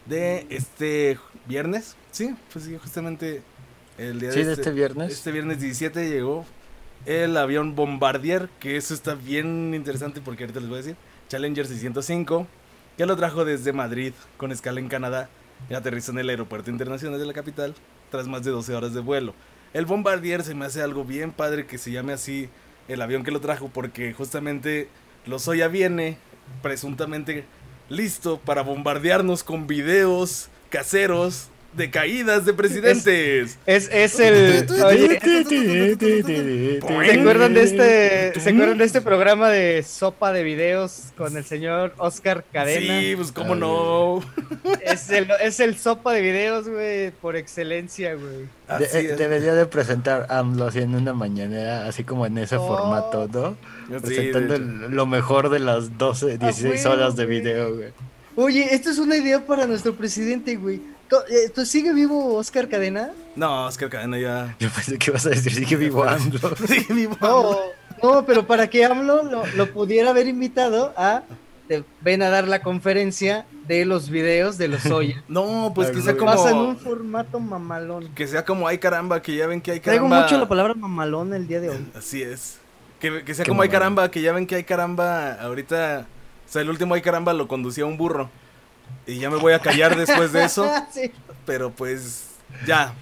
[0.07, 1.97] de este viernes.
[2.13, 3.43] Sí, pues sí, justamente
[3.99, 5.13] el día Sí, de este viernes.
[5.13, 6.45] Este viernes 17 llegó
[7.07, 10.97] el avión Bombardier, que eso está bien interesante porque ahorita les voy a decir.
[11.29, 12.47] Challenger 605,
[12.99, 15.31] que lo trajo desde Madrid con escala en Canadá
[15.71, 17.75] y aterrizó en el aeropuerto internacional de la capital
[18.11, 19.33] tras más de 12 horas de vuelo.
[19.73, 22.49] El Bombardier se me hace algo bien padre que se llame así
[22.89, 24.89] el avión que lo trajo porque justamente
[25.27, 26.19] Lozoya viene
[26.61, 27.45] presuntamente
[27.89, 33.59] listo para bombardearnos con videos caseros de caídas de presidentes.
[33.67, 34.67] Es, es el.
[34.85, 41.37] oye, ¿Se acuerdan de este, ¿se acuerdan de este programa de sopa de videos con
[41.37, 43.01] el señor Oscar Cadena?
[43.01, 44.23] Sí, pues cómo no.
[44.83, 48.49] Es el, es el sopa de videos, güey, por excelencia, güey.
[48.79, 52.67] De- eh, debería de presentar AMLO así en una mañanera, así como en ese Oh.
[52.67, 53.57] formato, ¿no?
[54.01, 57.41] Sí, Presentando lo mejor de las 12, 16 huevo, horas de güey.
[57.41, 57.89] video, güey.
[58.37, 60.81] Oye, esto es una idea para nuestro presidente, güey.
[61.31, 63.11] Eh, ¿Tú sigue vivo Oscar Cadena?
[63.37, 64.57] No, Oscar Cadena ya.
[64.61, 66.39] Yo pensé que ibas a decir, sí que vivo AMLO.
[66.69, 67.17] Sí, vivo.
[67.21, 67.57] No,
[68.03, 71.23] no, pero para que AMLO lo, lo pudiera haber invitado a.
[71.69, 75.23] te- ven a dar la conferencia de los videos de los Oya.
[75.29, 76.25] No, pues Ay, que sea güey.
[76.27, 76.69] Pasa en como.
[76.71, 78.09] un formato mamalón.
[78.15, 80.23] Que sea como ay caramba, que ya ven que hay Traigo caramba.
[80.27, 81.87] mucho la palabra mamalón el día de hoy.
[81.97, 82.59] Así es.
[83.01, 83.79] Que, que sea Qué como hay mamada.
[83.81, 85.33] caramba, que ya ven que hay caramba.
[85.35, 86.07] Ahorita.
[86.49, 88.29] O sea, el último hay caramba lo conducía un burro.
[89.07, 90.71] Y ya me voy a callar después de eso.
[90.93, 91.11] sí,
[91.47, 92.27] Pero pues.
[92.67, 92.95] Ya.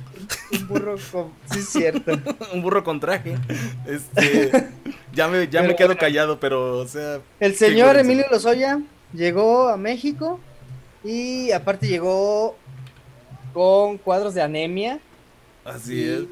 [0.52, 1.32] un burro con.
[1.52, 2.12] Sí, es cierto.
[2.52, 3.36] un burro con traje.
[3.86, 4.68] Este.
[5.10, 6.00] Ya me, ya me quedo bueno.
[6.00, 7.20] callado, pero, o sea.
[7.40, 7.96] El señor.
[7.98, 8.80] Emilio Lozoya
[9.12, 10.38] llegó a México
[11.02, 12.56] y aparte llegó
[13.52, 15.00] con cuadros de anemia
[15.64, 16.22] Así y es.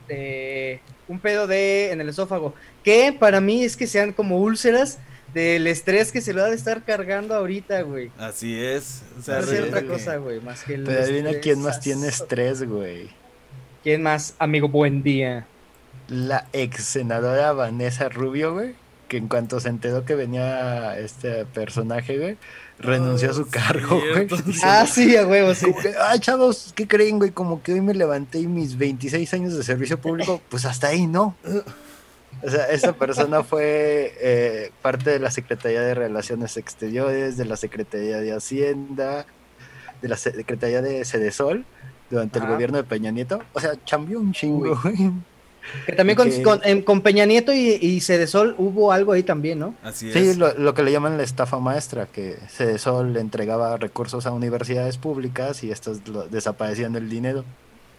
[0.00, 2.54] este, un pedo de en el esófago.
[2.82, 4.98] Que para mí es que sean como úlceras
[5.34, 8.10] del estrés que se lo ha de estar cargando ahorita, güey.
[8.18, 9.02] Así es.
[9.18, 11.42] O sea, No otra cosa, güey, más que el Pero adivina estrés.
[11.42, 13.08] quién más tiene estrés, güey.
[13.82, 14.68] ¿Quién más, amigo?
[14.68, 15.46] Buen día.
[16.08, 18.74] La ex senadora Vanessa Rubio, güey.
[19.08, 22.38] Que en cuanto se enteró que venía este personaje, güey,
[22.78, 24.26] renunció a su Ah, cargo, güey.
[24.62, 25.66] Ah, sí, a huevo, sí.
[25.82, 27.30] Que, Ay, chavos, ¿qué creen, güey?
[27.30, 31.06] Como que hoy me levanté y mis 26 años de servicio público, pues hasta ahí,
[31.06, 31.36] ¿no?
[32.42, 37.56] O sea, esta persona fue eh, parte de la Secretaría de Relaciones Exteriores, de la
[37.56, 39.26] Secretaría de Hacienda,
[40.02, 41.64] de la Secretaría de Sedesol
[42.10, 43.40] durante el gobierno de Peña Nieto.
[43.54, 45.10] O sea, cambió un chingo, güey.
[45.86, 49.22] Que también con, Que- con, em, con Peña Nieto y, y Cedesol hubo algo ahí
[49.22, 49.74] también, ¿no?
[49.82, 50.12] Así es.
[50.12, 54.32] Sí, lo, lo que le llaman la estafa maestra, que Sedesol le entregaba recursos a
[54.32, 57.46] universidades públicas y estas lo- desaparecían el dinero.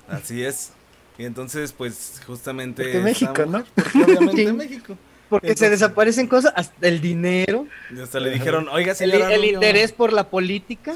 [0.07, 0.73] Así es.
[1.17, 2.83] Y entonces, pues, justamente.
[2.83, 3.59] Porque México, esta ¿no?
[3.59, 4.51] mujer- Porque obviamente Sí.
[4.53, 4.97] México.
[5.29, 9.33] Porque se Entonces- desaparecen cosas, hasta el dinero, Y hasta le dijeron, oiga, el, señora.
[9.33, 10.93] el Rubio, interés por la política.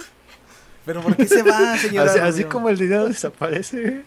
[0.85, 2.11] Pero ¿por qué se va, señora?
[2.11, 4.03] Así, así como el dinero desaparece,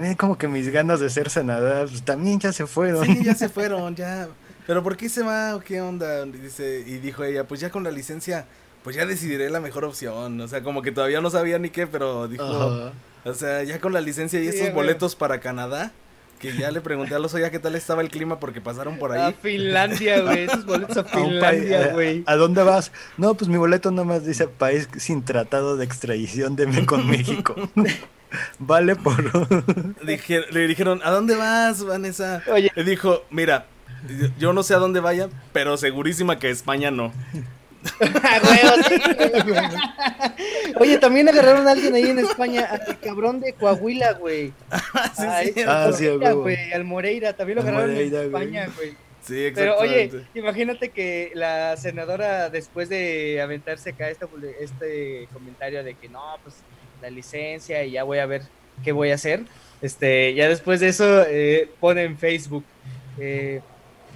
[0.00, 3.04] mí como que mis ganas de ser senadora pues, también ya se fueron.
[3.06, 4.28] Sí, ya se fueron, ya.
[4.66, 6.26] Pero ¿por qué se va o qué onda?
[6.26, 8.46] Y dice, y dijo ella, pues ya con la licencia,
[8.84, 10.40] pues ya decidiré la mejor opción.
[10.40, 12.92] O sea, como que todavía no sabía ni qué, pero dijo, Ajá.
[13.24, 14.74] O sea, ya con la licencia y Sí, estos güey.
[14.74, 15.92] boletos para Canadá,
[16.38, 19.12] que ya le pregunté a los ya qué tal estaba el clima porque pasaron por
[19.16, 19.36] A ahí.
[19.42, 20.44] Finlandia, güey.
[20.44, 22.22] Esos boletos a A Finlandia, a- güey.
[22.26, 22.92] ¿A dónde vas?
[23.18, 27.54] No, pues mi boleto nomás dice país sin tratado de extradición de con México.
[28.58, 29.22] vale por...
[30.04, 32.42] Dije- le dijeron, ¿a dónde vas, Vanessa?
[32.50, 33.66] Oye, Le dijo, mira,
[34.38, 37.12] yo no sé a dónde vaya, pero segurísima que España no.
[40.80, 44.52] Oye, también agarraron a alguien ahí en España, al cabrón de Coahuila, güey.
[45.16, 48.26] Sí, Ay, sí, Ah, sí, güey, al Moreira, también lo agarraron Moreira, en.
[48.26, 48.90] España, güey.
[49.22, 50.38] sí, Pero oye, exactamente.
[50.38, 54.26] imagínate que la senadora, después de aventarse acá este,
[54.60, 56.56] este comentario de que no, pues
[57.02, 58.42] la licencia y ya voy a ver
[58.84, 59.42] qué voy a hacer,
[59.82, 62.64] este, ya después de eso eh, pone en Facebook,
[63.18, 63.60] eh,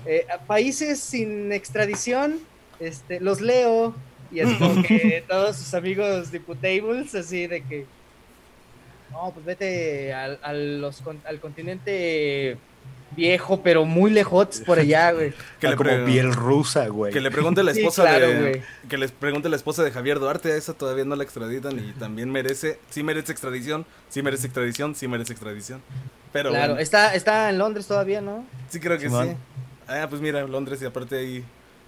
[0.06, 2.40] eh, países sin extradición,
[2.80, 3.94] este, los leo,
[4.32, 7.86] y así como que todos sus amigos diputables, así de que,
[9.10, 12.56] no, pues vete al, a los con- al continente
[13.16, 15.32] viejo, pero muy lejos por allá, güey.
[15.60, 17.12] Que Ah, le como pre- piel rusa, güey.
[17.12, 18.40] Que le pregunte la Sí, esposa claro, de.
[18.40, 18.62] güey.
[18.88, 20.50] Que les pregunte la esposa de Javier Duarte.
[20.52, 22.80] A esa todavía no la extraditan y también merece.
[22.90, 23.86] Sí merece extradición.
[24.08, 24.96] Sí merece extradición.
[24.96, 25.80] Sí merece extradición.
[26.32, 26.50] Pero.
[26.50, 28.44] Claro, bueno, está, está en Londres todavía, ¿no?
[28.68, 29.14] sí, creo que sí.
[29.86, 31.44] Ah, pues mira, Londres y aparte ahí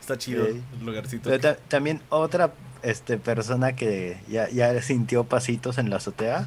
[0.07, 0.63] está chido Sí.
[0.81, 1.29] el lugarcito.
[1.29, 6.47] Pero ta- también otra este, persona que ya, ya sintió pasitos en la azotea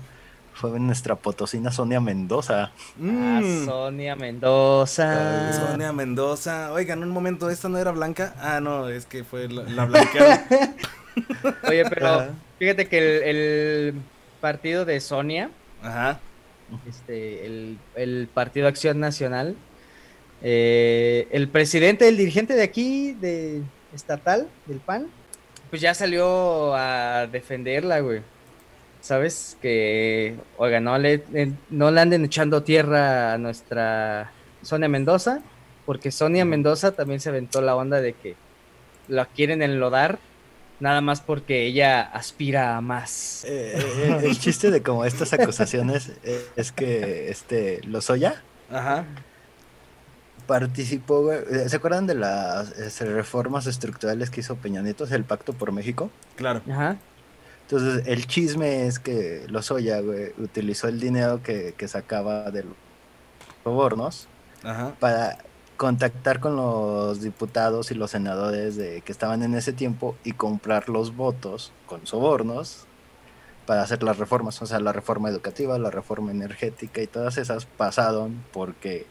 [0.54, 2.64] fue nuestra potosina Sonia Mendoza.
[2.66, 5.54] Ah, Mm, Sonia Mendoza.
[5.54, 6.72] Sonia Mendoza.
[6.74, 8.34] Oigan, un momento, ¿esta no era blanca?
[8.40, 10.40] Ah, no, es que fue la, la blanquearon.
[11.68, 12.30] Oye, pero Ajá.
[12.60, 12.98] fíjate que
[13.30, 13.94] el, el
[14.42, 15.50] partido de Sonia,
[15.82, 16.20] Ajá.
[16.88, 19.56] este, el, el Partido Acción Nacional,
[20.42, 23.62] eh, el presidente, el dirigente de aquí, de
[23.94, 25.08] estatal, del PAN,
[25.70, 28.22] pues ya salió a defenderla, güey.
[29.02, 29.58] ¿Sabes?
[29.62, 35.42] Que, oiga, no le, en- no le anden echando tierra a nuestra Sonia Mendoza,
[35.86, 38.36] porque Sonia Mendoza también se aventó la onda de que
[39.08, 40.20] la quieren enlodar,
[40.82, 43.46] nada más porque ella aspira a más.
[43.48, 49.06] Eh, eh, el chiste de como estas acusaciones eh, es que este Lozoya Ajá.
[50.50, 51.70] Participó, güey.
[51.70, 56.10] ¿Se acuerdan de las este, reformas estructurales que hizo Peña Nieto, el Pacto por México?
[56.36, 56.64] Claro.
[56.68, 56.98] Ajá.
[57.62, 62.74] Entonces, el chisme es que Lozoya, güey, utilizó el dinero que, que sacaba de los
[63.64, 64.28] sobornos
[64.64, 64.96] Ajá.
[65.00, 65.38] para
[65.78, 70.90] contactar con los diputados y los senadores de, que estaban en ese tiempo y comprar
[70.90, 72.88] los votos con sobornos
[73.68, 77.68] para hacer las reformas, o sea, la reforma educativa, la reforma energética y todas esas
[77.68, 79.06] pasaron porque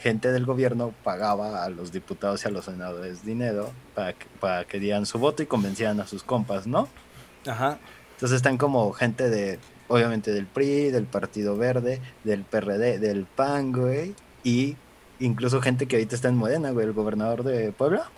[0.00, 4.64] gente del gobierno pagaba a los diputados y a los senadores dinero para que, para
[4.64, 6.88] que dieran su voto y convencieran a sus compas, ¿no?
[7.46, 7.78] Ajá.
[8.14, 9.58] Entonces están como gente de,
[9.88, 14.76] obviamente del PRI, del Partido Verde, del PRD, del PAN, güey, y
[15.20, 18.10] incluso gente que ahorita está en Morena, güey, el gobernador de Puebla,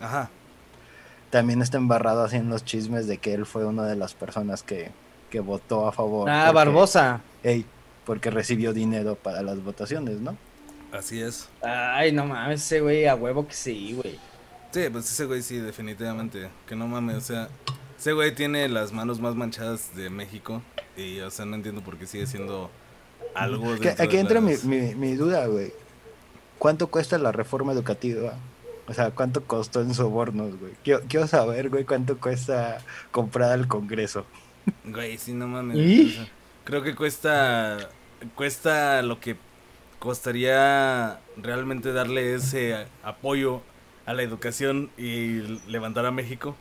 [0.00, 0.30] Ajá.
[1.30, 4.62] también está embarrado así en los chismes de que él fue una de las personas
[4.62, 4.90] que,
[5.30, 6.28] que votó a favor.
[6.30, 7.20] Ah, porque- Barbosa.
[7.42, 7.64] ey,
[8.06, 10.36] porque recibió dinero para las votaciones, ¿no?
[10.96, 11.48] Así es.
[11.62, 14.18] Ay, no mames, ese güey, a huevo que sí, güey.
[14.70, 16.48] Sí, pues ese güey sí, definitivamente.
[16.66, 17.48] Que no mames, o sea,
[17.98, 20.62] ese güey tiene las manos más manchadas de México.
[20.96, 22.70] Y, o sea, no entiendo por qué sigue siendo
[23.34, 23.76] algo.
[23.78, 25.72] Que- aquí de entra mi, las- mi, mi duda, güey.
[26.58, 28.34] ¿Cuánto cuesta la reforma educativa?
[28.86, 30.72] O sea, ¿cuánto costó en sobornos, güey?
[30.84, 32.78] Quiero, quiero saber, güey, cuánto cuesta
[33.10, 34.26] comprar al Congreso.
[34.84, 35.76] Güey, sí, no mames.
[35.76, 36.08] ¿Y?
[36.08, 36.28] o sea,
[36.64, 37.90] creo que cuesta.
[38.34, 39.36] Cuesta lo que
[40.04, 43.62] costaría realmente darle ese apoyo
[44.04, 46.54] a la educación y levantar a México.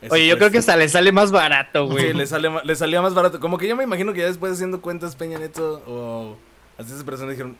[0.00, 2.08] Eso Oye, yo creo que hasta le sale más barato, güey.
[2.08, 3.38] Sí, le, sale, le salía más barato.
[3.38, 6.36] Como que yo me imagino que ya después haciendo cuentas Peña Neto o
[6.78, 7.56] así esas personas dijeron,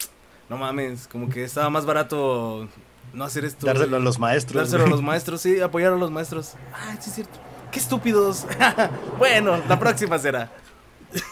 [0.48, 2.66] no mames, como que estaba más barato
[3.12, 3.66] no hacer esto.
[3.66, 4.62] Dárselo a los maestros.
[4.62, 6.54] Dárselo a los maestros, sí, apoyar a los maestros.
[6.72, 7.38] Ay, sí es cierto.
[7.70, 8.46] Qué estúpidos.
[9.18, 10.50] bueno, la próxima será.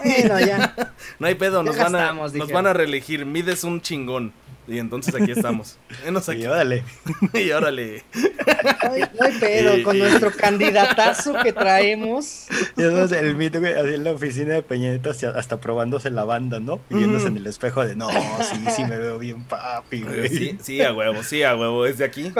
[0.03, 0.75] Bueno, ya.
[1.19, 2.53] No hay pedo, Ya nos van, a, gastamos, nos dijeron.
[2.55, 3.25] van a reelegir.
[3.27, 4.33] Mides un chingón.
[4.67, 5.79] Y entonces aquí estamos.
[6.05, 6.43] Venos aquí.
[6.43, 6.85] Y órale.
[7.35, 8.05] y órale.
[8.15, 12.47] No hay, no hay pedo, con nuestro candidatazo que traemos.
[12.77, 15.61] Y eso es el mito, güey, así en la oficina de Peña Nieto, hasta, hasta
[15.61, 16.81] probándose la banda, ¿no?
[16.89, 20.29] Y viéndose en el espejo de, no, sí, sí me veo bien papi, güey.
[20.29, 21.85] Sí, sí, a huevo, sí, a huevo.
[21.85, 22.33] ¿Es de aquí?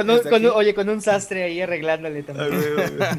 [0.55, 2.49] Oye, con un sastre ahí arreglándole también.
[2.51, 3.11] güey, güey.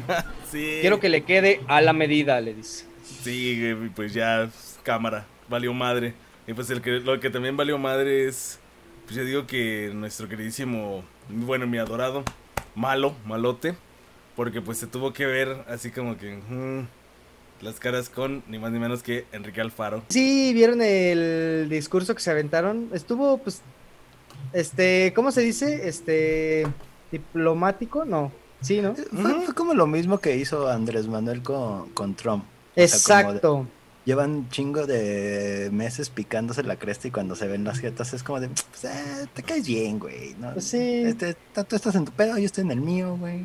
[0.50, 0.78] Sí.
[0.80, 2.86] Quiero que le quede a la medida, le dice.
[3.26, 4.48] Sí, güey, pues ya,
[4.84, 6.14] cámara, valió madre.
[6.46, 8.60] Y pues el que, lo que también valió madre es,
[9.04, 12.22] pues yo digo que nuestro queridísimo, bueno, mi adorado,
[12.76, 13.74] malo, malote,
[14.36, 18.70] porque pues se tuvo que ver así como que mm, las caras con ni más
[18.70, 20.04] ni menos que Enrique Alfaro.
[20.08, 22.90] Sí, vieron el discurso que se aventaron.
[22.92, 23.60] Estuvo, pues,
[24.52, 25.88] este, ¿cómo se dice?
[25.88, 26.64] Este,
[27.10, 28.30] diplomático, no.
[28.60, 28.94] Sí, ¿no?
[28.94, 32.44] Fue, fue como lo mismo que hizo Andrés Manuel con, con Trump.
[32.76, 33.66] O sea, como de- Exacto.
[34.04, 38.38] llevan chingo de meses picándose la cresta y cuando se ven las jetas es como
[38.40, 40.52] de, pues, eh, te caes bien, güey, ¿no?
[40.52, 41.02] Pues sí.
[41.06, 41.34] Este,
[41.68, 43.40] tú estás en tu pedo, yo estoy en el mío, güey.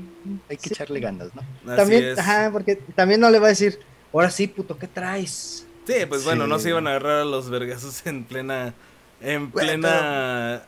[0.49, 0.73] Hay que Sí.
[0.73, 1.41] echarle ganas, ¿no?
[1.71, 2.19] Así También, es.
[2.19, 3.79] ajá, porque también no le va a decir,
[4.13, 5.65] ahora sí, puto, ¿qué traes?
[5.87, 8.73] Sí, pues bueno, no se iban a agarrar a los vergazos en plena.
[9.19, 10.63] En plena.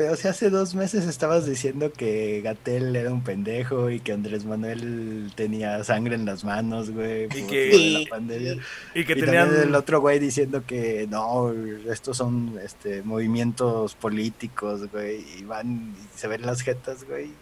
[0.00, 4.46] Pero si hace dos meses estabas diciendo que Gatel era un pendejo y que Andrés
[4.46, 7.28] Manuel tenía sangre en las manos, güey.
[7.28, 8.56] por que- la pandemia.
[8.94, 9.48] Y que y tenían.
[9.48, 11.52] también el otro güey diciendo que no,
[11.90, 17.32] estos son este movimientos políticos, güey, y van y se ven las jetas, güey.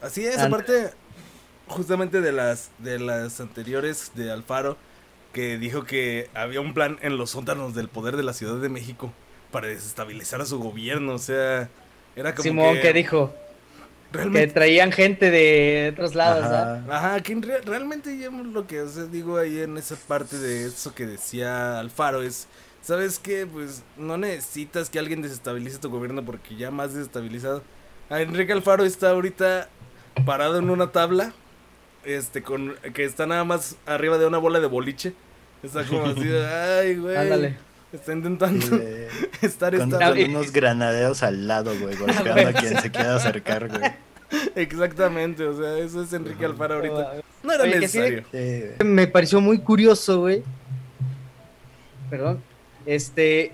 [0.00, 0.90] Así es, And- aparte,
[1.66, 4.76] justamente de las, de las anteriores de Alfaro,
[5.32, 8.68] que dijo que había un plan en los sótanos del poder de la Ciudad de
[8.68, 9.12] México
[9.50, 11.68] para desestabilizar a su gobierno, o sea,
[12.16, 13.34] era como Simón, que, que dijo
[14.12, 16.44] que realmente, traían gente de otros lados.
[16.44, 16.84] Ajá.
[16.88, 20.38] ajá, que en re- realmente yo lo que o sea, digo ahí en esa parte
[20.38, 22.48] de eso que decía Alfaro es,
[22.82, 23.46] ¿sabes qué?
[23.46, 27.62] Pues no necesitas que alguien desestabilice tu gobierno porque ya más desestabilizado.
[28.08, 29.68] Ah, Enrique Alfaro está ahorita
[30.24, 31.34] parado en una tabla,
[32.04, 35.14] este, con que está nada más arriba de una bola de boliche.
[35.62, 36.28] Está como así,
[36.80, 37.16] ay, güey.
[37.16, 37.58] Ándale.
[37.92, 38.64] Está intentando
[39.42, 43.68] estar con, esta- con unos granaderos al lado, güey, golpeando a quien se quiera acercar,
[43.68, 43.92] güey.
[44.56, 47.12] Exactamente, o sea, eso es Enrique Alfaro ahorita.
[47.44, 48.24] No era Oye, que sí- necesario.
[48.32, 48.88] Güey.
[48.90, 50.42] Me pareció muy curioso, güey.
[52.10, 52.42] Perdón.
[52.84, 53.52] Este,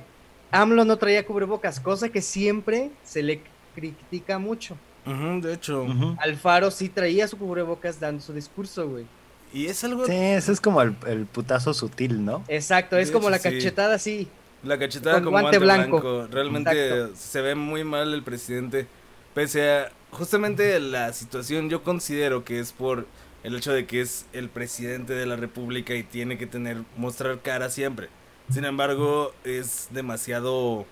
[0.51, 3.43] AMLO no traía cubrebocas, cosa que siempre se le
[3.75, 4.77] critica mucho.
[5.05, 5.87] De hecho.
[6.19, 9.05] Alfaro sí traía su cubrebocas dando su discurso, güey.
[9.53, 10.07] Y es algo.
[10.07, 12.45] Sí, ese es como el, el putazo sutil, ¿no?
[12.49, 13.51] Exacto, es como la sí.
[13.51, 14.29] cachetada así.
[14.63, 16.01] La cachetada Con como guante guante blanco.
[16.01, 16.29] blanco.
[16.33, 17.17] Realmente Exacto.
[17.17, 18.87] se ve muy mal el presidente.
[19.35, 23.07] Pese a justamente la situación, yo considero que es por
[23.43, 27.41] el hecho de que es el presidente de la república y tiene que tener mostrar
[27.41, 28.09] cara siempre.
[28.51, 30.87] Sin embargo, es demasiado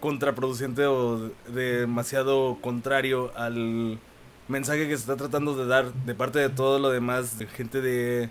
[0.00, 3.98] contraproducente o demasiado contrario al
[4.50, 7.80] mensaje que se está tratando de dar de parte de todo lo demás, de gente
[7.80, 8.28] de,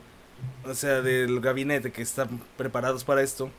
[0.65, 3.49] o sea, del gabinete que están preparados para esto.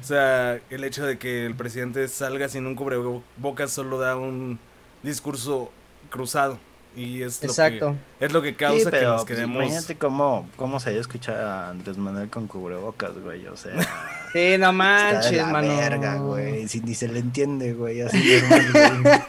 [0.00, 4.58] O sea, el hecho de que el presidente salga sin un cubrebocas solo da un
[5.02, 5.72] discurso
[6.10, 6.58] cruzado.
[6.96, 7.96] Y es lo, Exacto.
[8.18, 9.62] que, es lo que Sí, causa que nos pues, quedemos...
[9.62, 13.72] imagínate cómo, cómo se escuchar a Andrés Manuel con cubrebocas, güey, o sea...
[14.32, 15.76] Sí, no está de manches, la mano.
[15.76, 19.02] verga, güey, si ni se le entiende, güey, así normal,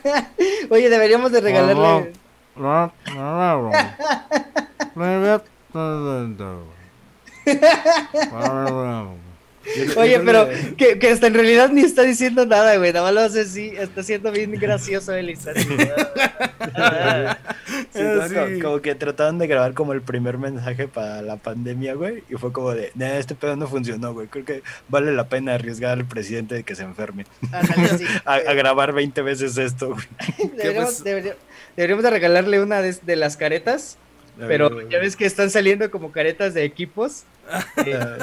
[0.70, 0.82] güey.
[0.82, 2.14] Oye, deberíamos de regalarle.
[4.94, 5.44] Привет,
[5.74, 6.62] Привет,
[9.96, 12.92] Oye, pero que, que hasta en realidad ni está diciendo nada, güey.
[12.94, 13.72] Nada más lo hace así.
[13.78, 15.66] Está siendo bien gracioso el instante.
[16.76, 17.38] Ah,
[17.94, 18.00] sí.
[18.36, 22.36] Como, como que trataron de grabar como el primer mensaje para la pandemia, güey, y
[22.36, 25.98] fue como de, "Nah, este pedo no funcionó, güey, creo que vale la pena arriesgar
[25.98, 27.26] al presidente de que se enferme.
[28.26, 30.06] A, a grabar 20 veces esto, güey.
[30.58, 31.36] Deberíamos, debería-
[31.76, 33.98] deberíamos de regalarle una de, de las caretas.
[34.48, 37.24] Pero ya ves que están saliendo como caretas de equipos.
[37.86, 38.18] Eh,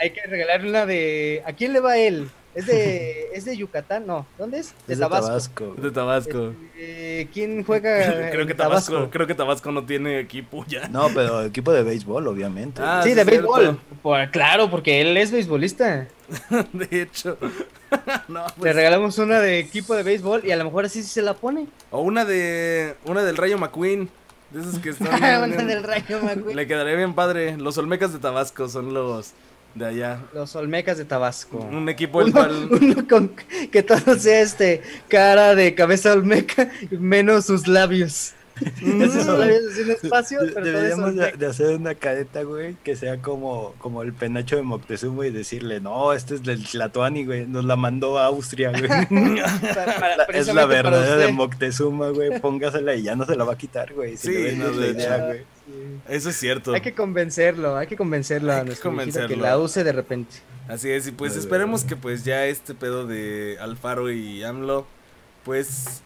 [0.00, 1.42] hay que regalarle una de.
[1.46, 2.28] ¿A quién le va él?
[2.54, 4.06] ¿Es de, ¿Es de Yucatán?
[4.06, 4.26] No.
[4.38, 4.74] ¿Dónde es?
[4.86, 5.74] De es Tabasco.
[5.76, 6.54] De Tabasco.
[6.76, 8.30] Eh, ¿Quién juega?
[8.30, 10.88] creo que Tabasco, creo que Tabasco no tiene equipo ya.
[10.88, 12.80] No, pero equipo de béisbol, obviamente.
[12.84, 13.78] Ah, Sí, sí, de béisbol.
[14.02, 16.06] Pues, claro, porque él es beisbolista.
[16.72, 17.36] De hecho.
[18.28, 21.08] no, Le pues, regalamos una de equipo de béisbol y a lo mejor así sí
[21.08, 21.66] se la pone.
[21.90, 24.08] o una de una del Rayo McQueen,
[24.54, 26.56] de esos que están una en- del Rayo McQueen.
[26.56, 27.56] Le quedaría bien padre.
[27.58, 29.32] Los Olmecas de Tabasco son los
[29.74, 30.20] de allá.
[30.32, 31.58] Los Olmecas de Tabasco.
[31.58, 33.32] Un equipo el Uno, cual uno con
[33.72, 38.32] que todo sea este cara de cabeza olmeca menos sus labios.
[38.64, 44.12] Así en espacio, pero Deberíamos de, hacer una careta, güey, que sea como, como el
[44.12, 48.26] penacho de Moctezuma y decirle, no, este es del Tlatoani, güey, nos la mandó a
[48.26, 48.82] Austria, güey.
[49.74, 51.32] Para- para- La- es la verdadera de.
[51.32, 54.16] Moctezuma, güey, póngasela y ya no se la va a quitar, güey.
[54.16, 55.42] Si Sí, no, la idea, güey.
[56.08, 56.74] Eso es cierto.
[56.74, 59.44] Hay que convencerlo, hay que convencerlo Hay a que nuestro viejito que convencerlo.
[59.44, 60.36] la use de repente.
[60.68, 64.86] Así es, y pues esperemos que pues ya este pedo de Alfaro y AMLO
[65.44, 66.02] pues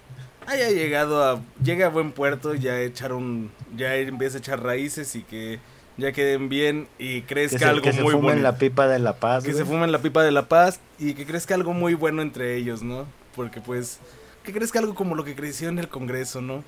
[0.49, 5.23] haya llegado a llegue a buen puerto, ya echaron ya empiece a echar raíces y
[5.23, 5.61] que
[5.97, 8.43] ya queden bien y Que crezca se, algo que se muy fumen bueno.
[8.43, 9.63] la pipa de la paz, que güey.
[9.65, 12.83] se fumen la pipa de la paz y que crezca algo muy bueno entre ellos,
[12.83, 13.07] ¿no?
[13.37, 13.99] Porque pues
[14.43, 16.65] que crezca algo como lo que creció en el Congreso, ¿no?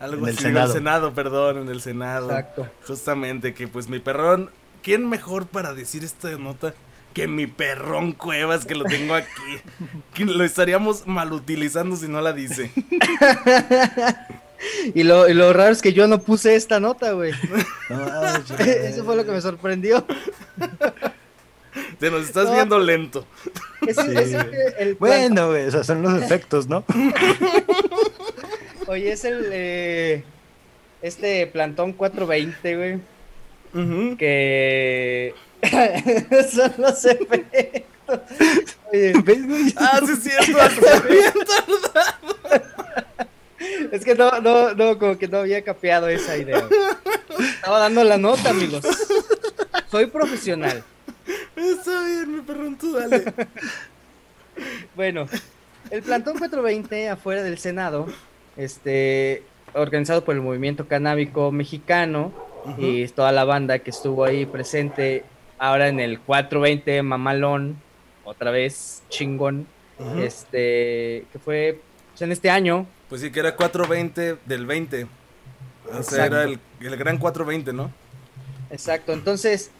[0.00, 0.64] Algo En el así, Senado.
[0.64, 2.30] En el Senado, perdón, en el Senado.
[2.30, 2.68] Exacto.
[2.86, 4.50] Justamente que pues mi perrón,
[4.82, 6.74] ¿quién mejor para decir esta nota
[7.12, 9.30] que mi perrón Cuevas que lo tengo aquí?
[10.14, 12.70] que lo estaríamos mal utilizando si no la dice.
[14.94, 17.32] Y lo, y lo raro es que yo no puse esta nota, güey.
[17.88, 18.34] No.
[18.58, 20.04] Eso fue lo que me sorprendió.
[21.98, 22.52] Te nos estás No.
[22.52, 23.26] viendo lento.
[23.86, 24.02] Es, Sí.
[24.14, 26.84] es el, el Bueno, güey, esos son los efectos, ¿no?
[28.86, 30.24] Oye, es el eh,
[31.00, 32.76] este plantón 420,
[33.72, 35.34] güey, que
[36.50, 38.20] son los efectos.
[38.92, 39.74] Oye, ¿Ves, güey?
[39.76, 42.70] Ah, sí, es bien tardado.
[43.92, 46.62] es que no, no, no, como que no había capeado esa idea.
[47.38, 48.84] Estaba dando la nota, amigos.
[49.90, 50.82] Soy profesional.
[51.56, 53.24] Está bien, mi perrón, tú dale.
[54.94, 55.26] Bueno,
[55.90, 58.06] el plantón 420 afuera del Senado,
[58.56, 59.42] este,
[59.74, 62.32] organizado por el movimiento canábico mexicano
[62.76, 65.24] y toda la banda que estuvo ahí presente
[65.60, 67.76] ahora en el 420 Mamalón,
[68.24, 69.66] otra vez chingón,
[70.18, 71.80] este, que fue
[72.10, 75.04] pues, en este año, Pues sí, que era 420 del 20.
[75.04, 75.08] O
[75.90, 76.24] sea, Exacto.
[76.24, 77.92] era el, el gran 420, ¿no?
[78.70, 79.70] exacto, entonces,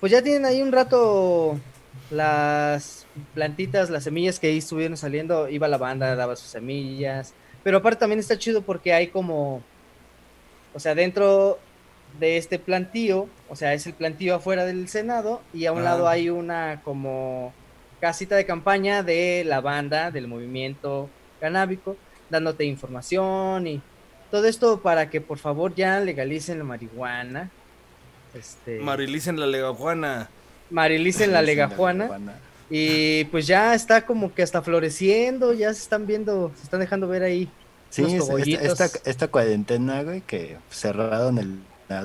[0.00, 1.58] pues ya tienen ahí un rato
[2.10, 7.32] las plantitas, las semillas que ahí estuvieron saliendo, iba la banda, daba sus semillas,
[7.64, 9.62] pero aparte también está chido porque hay como,
[10.74, 11.58] o sea, dentro
[12.20, 15.84] de este plantío, o sea, es el plantío afuera del Senado y a un Ah.
[15.84, 17.52] lado hay una como
[18.00, 21.08] casita de campaña de la banda, del movimiento
[21.40, 21.96] canábico,
[22.30, 23.80] dándote información y
[24.30, 27.50] todo esto para que por favor ya legalicen la marihuana.
[28.34, 30.28] Este, Marilicen la legajuana.
[30.70, 32.10] marilicen la legajuana.
[32.70, 37.08] Y pues ya está como que hasta floreciendo, ya se están viendo, se están dejando
[37.08, 37.48] ver ahí.
[37.88, 41.58] Sí, esta, esta, esta cuarentena, güey, que cerrado en el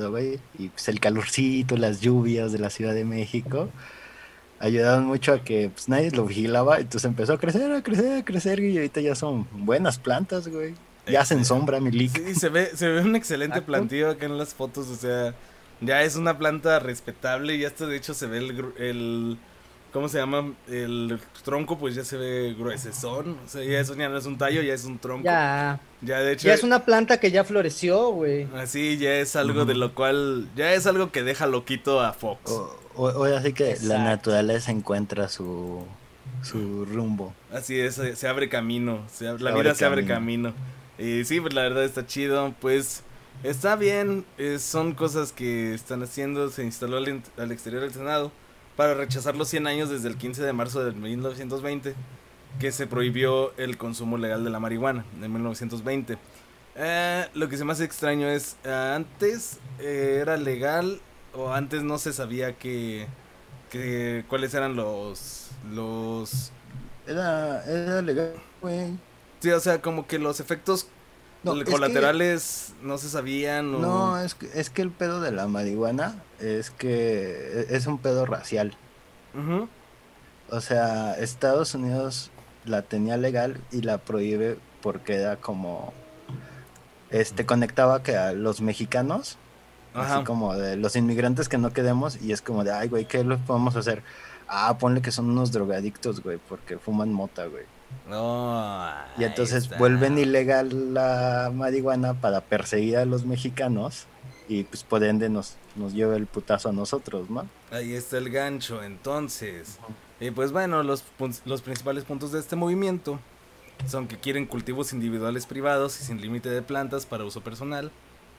[0.09, 3.69] güey, y pues el calorcito, las lluvias de la Ciudad de México,
[4.59, 8.25] ayudaron mucho a que pues nadie lo vigilaba, entonces empezó a crecer, a crecer, a
[8.25, 10.75] crecer, y ahorita ya son buenas plantas, güey.
[11.05, 12.11] Ya hacen sombra, mi lic.
[12.15, 15.35] Sí, se ve, se ve un excelente plantío acá en las fotos, o sea,
[15.81, 19.37] ya es una planta respetable y hasta de hecho se ve el, el
[19.93, 20.51] ¿cómo se llama?
[20.67, 24.37] El tronco pues ya se ve gruesezón, o sea, ya eso ya no es un
[24.37, 25.23] tallo, ya es un tronco.
[25.25, 28.47] Ya, Ya, de hecho, ya es una planta que ya floreció, güey.
[28.55, 32.51] así ya es algo de lo cual, ya es algo que deja loquito a Fox.
[32.51, 33.87] O, o- ahora sí que Exacto.
[33.93, 35.85] la naturaleza encuentra su,
[36.41, 37.33] su rumbo.
[37.51, 40.53] Así es, se, abre camino, se ab- la Se vida abre se abre camino.
[40.97, 43.03] Y sí, pues la verdad está chido, pues
[43.43, 48.31] está bien, eh, son cosas que están haciendo, se instaló al, al exterior del Senado
[48.75, 51.95] para rechazar los 100 años desde el 15 de marzo de 1920,
[52.59, 56.17] que se prohibió el consumo legal de la marihuana en 1920.
[56.75, 60.99] Eh, lo que se me hace extraño es, eh, antes eh, era legal
[61.33, 63.07] o antes no se sabía que,
[63.69, 66.51] que cuáles eran los los
[67.07, 68.97] Era, era legal, güey.
[69.39, 70.87] Sí, o sea, como que los efectos
[71.43, 73.79] No, es que- colaterales no se sabían o...
[73.79, 78.25] No, es que, es que el pedo de la marihuana es que es un pedo
[78.25, 78.75] racial.
[80.49, 82.29] O sea, Estados Unidos
[82.65, 85.93] la tenía legal y la prohíbe porque era como
[87.09, 89.37] este conectaba que a los mexicanos,
[89.93, 90.15] Ajá.
[90.17, 93.23] así como de los inmigrantes que no quedemos y es como de, ay, güey, ¿qué
[93.23, 94.03] les podemos hacer?
[94.47, 97.63] Ah, ponle que son unos drogadictos, güey, porque fuman mota, güey.
[98.09, 99.77] No, Y entonces está.
[99.77, 104.05] vuelven ilegal la marihuana para perseguir a los mexicanos
[104.47, 107.47] y pues por ende nos, nos lleva el putazo a nosotros, ¿no?
[107.71, 109.79] Ahí está el gancho, entonces.
[110.19, 111.03] Y pues bueno, los,
[111.45, 113.19] los principales puntos de este movimiento
[113.87, 117.91] son que quieren cultivos individuales privados y sin límite de plantas para uso personal,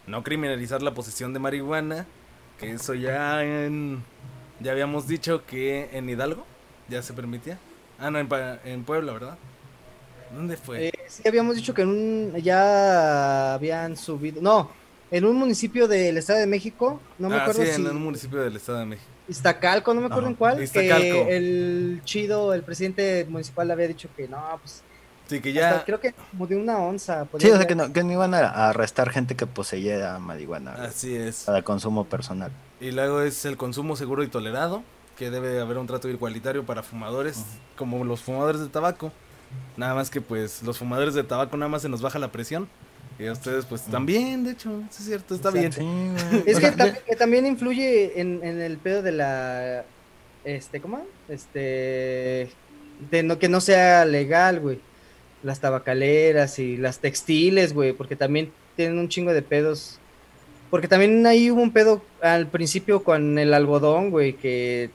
[0.07, 2.07] no criminalizar la posesión de marihuana,
[2.59, 4.05] que eso ya en...
[4.61, 6.46] Ya habíamos dicho que en Hidalgo
[6.88, 7.59] ya se permitía.
[7.99, 9.38] Ah, no, en, Pa- en Puebla, ¿verdad?
[10.34, 10.88] ¿Dónde fue?
[10.88, 14.70] Eh, sí, habíamos dicho que en un, ya habían subido, no,
[15.11, 18.03] en un municipio del Estado de México, no me ah, acuerdo sí, si en un
[18.03, 19.11] municipio del Estado de México.
[19.28, 21.26] Iztacalco, no me acuerdo Ajá, en cuál, Iztacalco.
[21.26, 24.82] que el chido, el presidente municipal había dicho que no, pues
[25.26, 25.84] Sí, que hasta ya...
[25.84, 27.26] creo que como de una onza.
[27.38, 31.14] Sí, o sea que no, que no iban a, arrestar gente que poseyera marihuana Así
[31.14, 31.45] es.
[31.45, 32.51] para consumo personal.
[32.80, 34.82] Y luego es el consumo seguro y tolerado,
[35.17, 37.45] que debe haber un trato igualitario para fumadores,
[37.77, 39.12] como los fumadores de tabaco.
[39.77, 42.69] Nada más que pues los fumadores de tabaco nada más se nos baja la presión.
[43.19, 45.73] Y a ustedes pues también, de hecho, es cierto, está bien.
[45.73, 45.83] Sí.
[46.47, 49.85] Es que, sea, tam- que también influye en, en el pedo de la,
[50.45, 51.07] este, ¿cómo?
[51.29, 52.51] Este,
[53.11, 54.81] de no que no sea legal, güey.
[55.45, 60.01] Las tabacaleras y las textiles, güey, porque también tienen un chingo de pedos.
[60.71, 64.91] Porque también ahí hubo un pedo al principio con el algodón, güey, que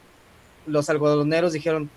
[0.70, 1.90] los algodoneros dijeron,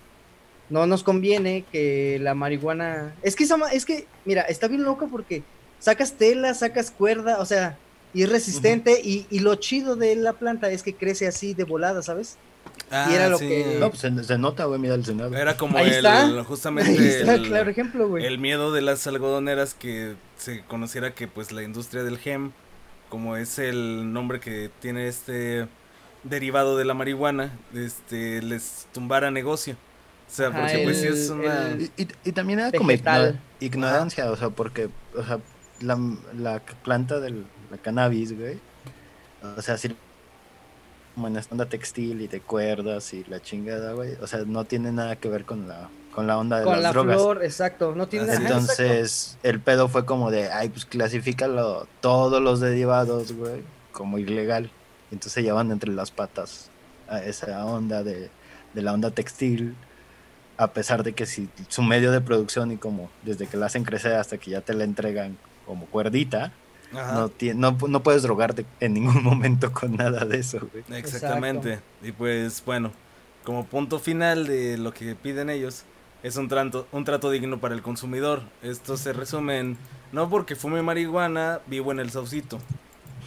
[0.69, 3.13] no nos conviene que la marihuana...
[3.21, 5.43] Es que, esa ma- es que, mira, está bien loco porque
[5.79, 7.77] sacas tela, sacas cuerda, o sea,
[8.13, 11.63] y es resistente y, y lo chido de la planta es que crece así de
[11.63, 12.37] volada, ¿sabes?
[12.89, 13.47] Ah, y era lo sí.
[13.47, 15.35] que- No, pues se, se nota, güey, mira el Senado.
[15.35, 16.43] Era como Ahí el, está.
[16.43, 18.25] justamente Ahí está, el, claro ejemplo, güey.
[18.25, 22.51] el miedo de las algodoneras que se conociera que pues la industria del gem,
[23.09, 25.67] como es el nombre que tiene este
[26.23, 29.75] derivado de la marihuana, este les tumbara negocio.
[30.29, 31.67] O sea, Ajá, porque pues sí es una...
[31.71, 32.89] el- Y, y- y también era como
[33.59, 35.39] ignorancia, o sea, porque, o sea,
[35.81, 35.99] la,
[36.37, 37.31] la planta de
[37.69, 38.57] la cannabis, güey,
[39.57, 39.95] o sea, sí,
[41.13, 44.63] como en esta onda textil y de cuerdas y la chingada, güey, o sea, no
[44.65, 47.15] tiene nada que ver con la, con la onda de Con las la drogas.
[47.17, 47.93] flor, exacto.
[47.95, 48.47] No tiene exacto.
[48.47, 53.61] Entonces, el pedo fue como de, ay, pues clasifícalo todos los derivados, güey,
[53.91, 54.71] como ilegal.
[55.13, 56.69] Entonces llevan entre las patas
[57.07, 58.29] a esa onda de,
[58.73, 59.75] de la onda textil,
[60.57, 63.83] a pesar de que si su medio de producción y como desde que la hacen
[63.83, 66.51] crecer hasta que ya te la entregan como cuerdita,
[67.13, 70.83] no, tie- no, no puedes drogarte en ningún momento con nada de eso, güey.
[70.99, 71.79] Exactamente.
[72.03, 72.91] Y pues bueno,
[73.43, 75.83] como punto final de lo que piden ellos,
[76.21, 78.43] es un trato, un trato digno para el consumidor.
[78.61, 79.77] Esto se resume en,
[80.11, 82.59] no porque fume marihuana, vivo en el saucito.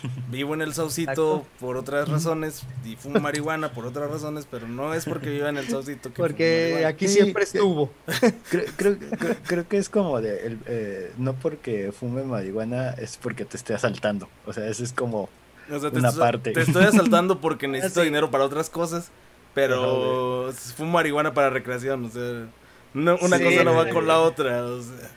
[0.31, 1.47] Vivo en el saucito Exacto.
[1.61, 5.57] por otras razones y fumo marihuana por otras razones, pero no es porque viva en
[5.57, 7.91] el saucito que Porque aquí Sí, siempre estuvo.
[8.51, 13.17] Creo, creo, creo- creo que es como de, el, eh, no porque fume marihuana es
[13.17, 14.29] porque te esté asaltando.
[14.47, 15.29] O sea, eso es como...
[15.71, 16.53] O sea, te, una estoy- parte.
[16.53, 18.07] te estoy asaltando porque necesito sí.
[18.07, 19.11] dinero para otras cosas,
[19.55, 22.47] pero fumo marihuana para recreación, o sea,
[22.95, 25.11] no, una Sí, cosa no va con la otra, o sea.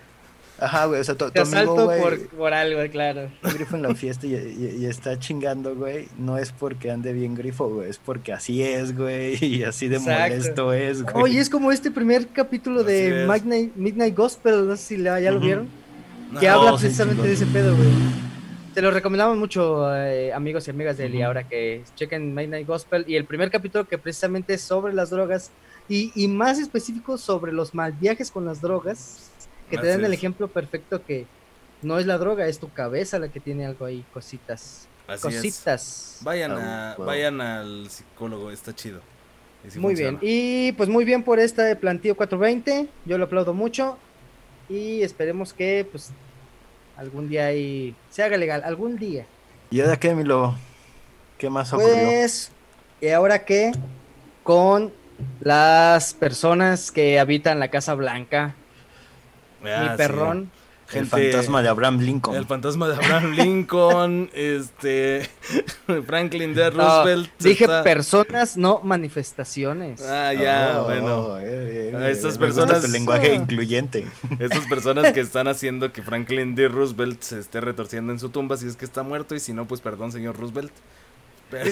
[0.61, 3.29] Ajá, güey, o sea, tu, Te tu amigo, güey, por, por algo, claro.
[3.53, 7.35] grifo en la fiesta y, y- y está chingando, güey, no es porque ande bien
[7.35, 10.35] grifo, güey, es porque así es, güey, y así de Exacto.
[10.35, 11.15] molesto es, güey.
[11.23, 13.25] Oye, es como este primer capítulo Así de.
[13.27, 15.67] Midnight, Midnight Gospel, no sé si la- ya lo vieron,
[16.39, 17.89] que habla Oh, sí, precisamente de ese pedo, güey.
[18.75, 21.25] Se lo recomendamos mucho, eh, amigos y amigas de él, y Ujú.
[21.25, 25.51] ahora que chequen Midnight Gospel, y el primer capítulo que precisamente es sobre las drogas,
[25.89, 29.28] y, y más específico sobre los mal viajes con las drogas,
[29.69, 31.25] que te dan el ejemplo perfecto que
[31.81, 34.87] no es la droga, es tu cabeza la que tiene algo ahí, cositas.
[35.07, 35.35] Así es.
[35.35, 36.17] cositas.
[36.21, 37.05] Vayan, Ah, a, wow.
[37.05, 38.99] vayan al psicólogo, está chido.
[39.67, 40.19] Sí Muy funciona.
[40.19, 40.31] bien.
[40.31, 42.87] Y pues muy bien por este plantío 420.
[43.05, 43.97] Yo lo aplaudo mucho.
[44.69, 46.11] Y esperemos que pues
[46.95, 48.61] algún día ahí se haga legal.
[48.63, 49.25] Algún día.
[49.71, 50.55] ¿Y ahora qué, Milo?
[51.37, 51.93] ¿Qué más ocurrió?
[51.93, 52.51] Pues,
[53.01, 53.71] ¿y ahora qué?
[54.43, 54.93] Con
[55.41, 58.55] las personas que habitan la Casa Blanca.
[59.63, 59.93] Ah, mi sí.
[59.97, 60.51] perrón.
[60.91, 62.35] el fantasma de Abraham Lincoln.
[62.35, 65.29] El fantasma de Abraham Lincoln, este
[66.07, 66.71] Franklin D.
[66.71, 67.29] No, Roosevelt.
[67.39, 70.01] dije está- personas, no manifestaciones.
[70.01, 71.37] Ah, ya, Oh, bueno.
[71.39, 74.07] eh, eh, A estas personas- tu lenguaje incluyente.
[74.39, 76.67] Estas personas que están haciendo que Franklin D.
[76.69, 79.67] Roosevelt se esté retorciendo en su tumba si es que está muerto y si no,
[79.67, 80.71] pues perdón, señor Roosevelt.
[81.49, 81.71] Pero,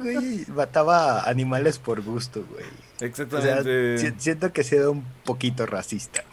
[0.00, 2.64] güey, mataba animales por gusto, güey.
[2.64, 3.98] O sea, exactamente.
[3.98, 6.24] si- siento que sido un poquito racista.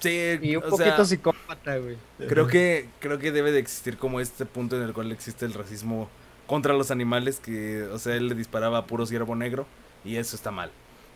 [0.00, 1.96] sí, Y un o poquito sea, psicópata, güey.
[2.28, 5.54] creo que creo que debe de existir como este punto en el cual existe el
[5.54, 6.08] racismo
[6.46, 9.66] contra los animales que, o sea, él le disparaba a puro ciervo negro
[10.04, 10.70] y eso está mal.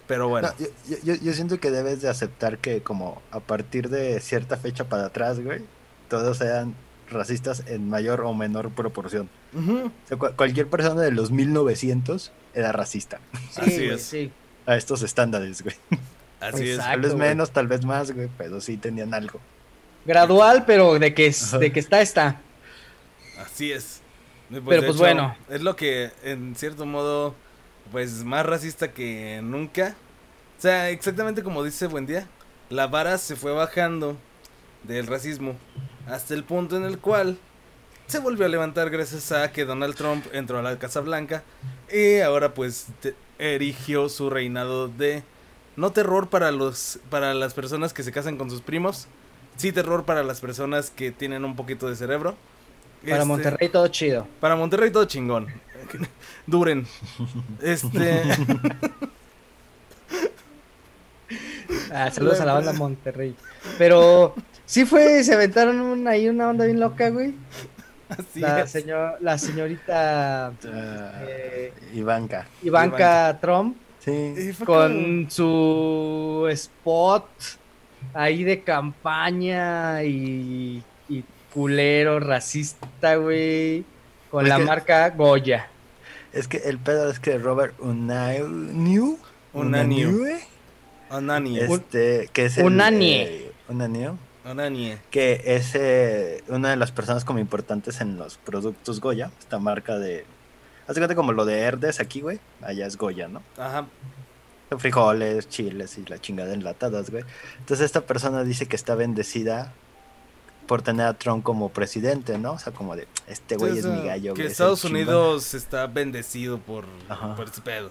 [0.08, 3.40] Pero bueno, No, yo, yo- yo- yo siento que debes de aceptar que como a
[3.40, 5.62] partir de cierta fecha para atrás, güey,
[6.08, 6.74] todos sean
[7.12, 9.28] racistas en mayor o menor proporción.
[9.54, 14.02] O sea, cualquier persona de los 1900 era racista Sí, Así es.
[14.02, 14.32] sí.
[14.66, 15.76] a estos estándares, güey.
[16.40, 16.78] así es.
[16.78, 17.28] Tal vez güey.
[17.28, 19.40] menos, tal vez más, güey, pero sí tenían algo.
[20.04, 22.40] Gradual, pero de que, es- de que está, está.
[23.38, 24.00] Así es.
[24.50, 25.34] Y, Pero, pues, bueno.
[25.48, 27.34] Es lo que, en cierto modo,
[27.90, 29.94] pues más racista que nunca.
[30.58, 32.26] O sea, exactamente como dice Buendía,
[32.68, 34.16] la vara se fue bajando
[34.84, 35.56] del racismo
[36.06, 37.38] hasta el punto en el cual
[38.06, 41.42] se volvió a levantar gracias a que Donald Trump entró a la Casa Blanca
[41.92, 42.88] y ahora pues
[43.38, 45.22] erigió su reinado de
[45.76, 49.06] no terror para los para las personas que se casan con sus primos,
[49.56, 52.36] sí terror para las personas que tienen un poquito de cerebro.
[53.02, 54.28] Para Este, Monterrey todo chido.
[54.40, 55.48] Para Monterrey todo chingón.
[56.46, 56.86] Duren.
[57.60, 58.22] Este.
[61.92, 63.34] Ah, saludos a la banda Monterrey.
[63.78, 64.34] Pero
[64.72, 67.34] sí fue, se aventaron un- ahí una onda bien loca, güey.
[68.08, 68.70] Así La, es.
[68.70, 72.46] señor, la señorita Eh, Ivanka.
[72.62, 74.50] Ivanka Trump Sí.
[74.66, 77.28] Con su spot
[78.14, 83.84] ahí de campaña y, y culero racista, güey.
[84.30, 85.68] Con Es la que- marca Goya.
[86.32, 89.18] Es que el pedo es que Robert Unaniu.
[89.52, 90.26] Unaniu.
[91.10, 91.62] Unaniu.
[91.62, 93.22] Este, que es el, Unanie.
[93.22, 94.16] eh, Unaniu,
[95.10, 99.98] Que es eh, una de las personas como importantes en los productos Goya, esta marca
[99.98, 100.24] de,
[100.86, 102.40] Haz de cuenta como lo de Herdes aquí, güey.
[102.60, 103.42] Allá es Goya, ¿no?
[103.56, 103.86] Ajá.
[104.78, 107.24] Frijoles, chiles y la chingada enlatadas, güey.
[107.58, 109.72] Entonces esta persona dice que está bendecida
[110.66, 112.52] por tener a Trump como presidente, ¿no?
[112.52, 114.46] O sea, como de, este güey es mi gallo, Que güey.
[114.46, 114.96] es el Estados chingón.
[115.02, 117.36] Unidos está bendecido por, Ajá.
[117.36, 117.90] por ese pedo.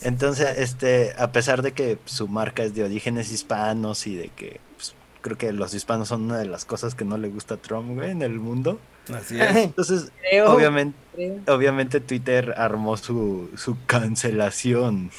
[0.00, 4.60] Entonces, este, a pesar de que su marca es de orígenes hispanos y de que
[4.76, 7.56] pues, creo que los hispanos son una de las cosas que no le gusta a
[7.58, 8.78] Trump, güey, en el mundo.
[9.14, 9.56] Así es.
[9.56, 11.38] Entonces, Creo, obviamente, creo.
[11.48, 15.10] obviamente Twitter armó su, su cancelación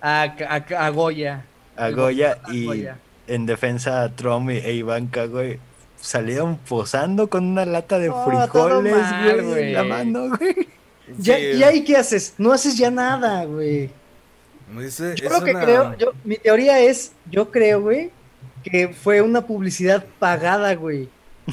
[0.00, 0.54] A, a,
[0.86, 1.44] a Goya.
[1.76, 2.98] a Goya A y Goya.
[3.26, 5.58] en defensa a Trump y- e Ivanka, güey,
[6.00, 10.68] salieron posando con una lata de todo frijoles, mal, güey, en la mano, güey.
[11.18, 12.34] Ya, Sí, ¿Y ahí qué haces?
[12.38, 13.90] No haces ya nada, güey.
[14.78, 18.10] dice- Yo es lo que una- creo, yo, mi teoría es, yo creo, güey,
[18.62, 21.08] que fue una publicidad pagada, güey,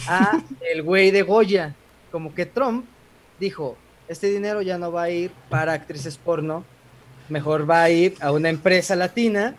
[0.07, 0.41] a
[0.73, 1.75] el güey de Goya.
[2.11, 2.85] Como que Trump
[3.39, 3.77] dijo,
[4.07, 6.65] este dinero ya no va a ir para actrices porno,
[7.29, 9.55] mejor va a ir a una empresa latina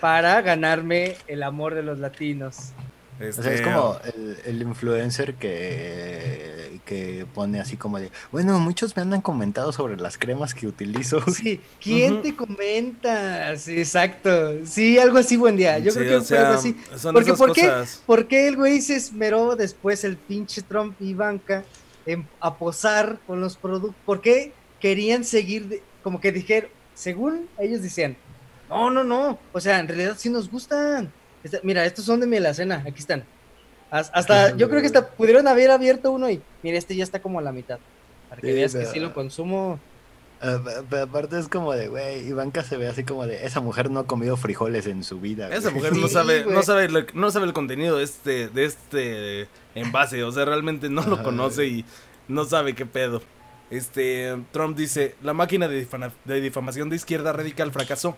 [0.00, 2.72] para ganarme el amor de los latinos.
[3.18, 8.58] O sea, es este, como el, el influencer que, que pone así como de, bueno,
[8.58, 11.20] muchos me han comentado sobre las cremas que utilizo.
[11.32, 13.56] Sí, ¿quién te comenta?
[13.56, 14.64] Sí, exacto.
[14.66, 15.78] Sí, algo así, buen día.
[15.78, 16.76] Yo sí, creo que fue algo así.
[16.96, 17.62] Son Porque, esas ¿por qué?
[17.62, 18.02] cosas.
[18.06, 21.64] ¿Por qué el güey se esmeró después el pinche Trump y Ivanka
[22.04, 23.96] en, a posar con los productos?
[24.04, 25.66] ¿Por qué querían seguir?
[25.68, 28.16] de- como que dijeron, según ellos decían,
[28.68, 29.38] no, no, no.
[29.52, 31.10] O sea, en realidad sí nos gustan.
[31.44, 33.24] Esta- mira, estos son de mi alacena, aquí están.
[33.90, 37.20] Has- Hasta, yo creo que hasta pudieron haber abierto uno y, mira, este ya está
[37.20, 37.78] como a la mitad.
[38.28, 39.78] Para que Sí, veas que sí lo consumo.
[40.40, 43.60] Ah, pe- Pero aparte es como de, güey, Ivanka se ve así como de, esa
[43.60, 45.48] mujer no ha comido frijoles en su vida.
[45.54, 45.74] Esa güey".
[45.76, 46.54] mujer no sabe, güey.
[46.54, 50.88] no sabe, lo- no sabe el contenido de este, de este envase, o sea, realmente
[50.90, 51.78] no lo Ajá, conoce güey.
[51.80, 51.84] y
[52.28, 53.22] no sabe qué pedo.
[53.70, 58.16] Este, Trump dice, la máquina de, difama- de difamación de izquierda radical fracasó.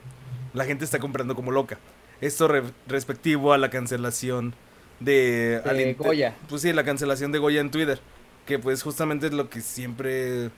[0.54, 1.78] La gente está comprando como loca.
[2.20, 4.54] Esto re- respectivo a la cancelación
[5.00, 5.94] de...
[5.98, 6.34] Goya.
[6.48, 8.00] Pues sí, la cancelación de Goya en Twitter.
[8.46, 10.50] Que pues justamente es lo que siempre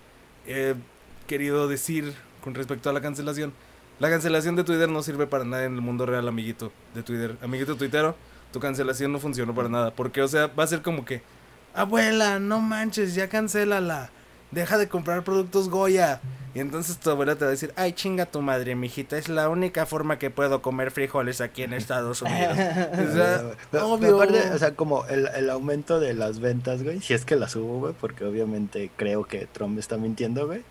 [0.47, 0.75] he
[1.27, 3.53] querido decir con respecto a la cancelación.
[3.99, 7.37] La cancelación de Twitter no sirve para nada en el mundo real, amiguito de Twitter.
[7.43, 8.17] Amiguito tuitero,
[8.53, 9.91] tu cancelación no funcionó para nada.
[9.91, 11.23] Porque, o sea, va a ser como que,
[11.75, 14.11] abuela, no manches, ya cancélala.
[14.53, 16.21] Deja de comprar productos Goya.
[16.53, 19.49] Y entonces tu abuela te va a decir, ay, chinga tu madre, mijita, es la
[19.49, 22.53] única forma que puedo comer frijoles aquí en Estados Unidos.
[22.59, 24.17] O sea, Pero- pero obvio.
[24.17, 27.55] aparte, o sea, como el, el aumento de las ventas, güey, si es que las
[27.55, 30.63] hubo, güey, porque obviamente creo que Trump está mintiendo, güey.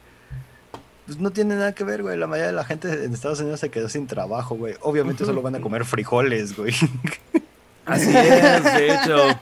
[1.06, 2.18] Pues no tiene nada que ver, güey.
[2.18, 4.76] La mayoría de la gente en Estados Unidos se quedó sin trabajo, güey.
[4.82, 6.74] Obviamente solo van a comer frijoles, güey.
[7.86, 9.40] Así es, de hecho.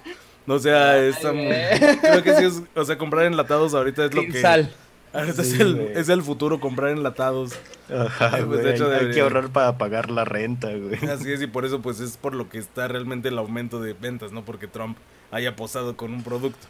[0.47, 1.97] O sea, está muy- güey.
[1.99, 4.73] creo que sí es, o sea, comprar enlatados ahorita es lo que sal.
[5.13, 5.91] Ahorita Sí, es, el, güey.
[5.95, 7.53] es el futuro comprar enlatados.
[7.89, 8.61] Ajá, Pues, güey.
[8.63, 10.95] de hecho, hay, hay que ahorrar para pagar la renta, güey.
[11.09, 13.93] Así es y por eso pues es por lo que está realmente el aumento de
[13.93, 14.97] ventas, no porque Trump
[15.31, 16.67] haya posado con un producto.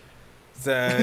[0.59, 0.97] O sea,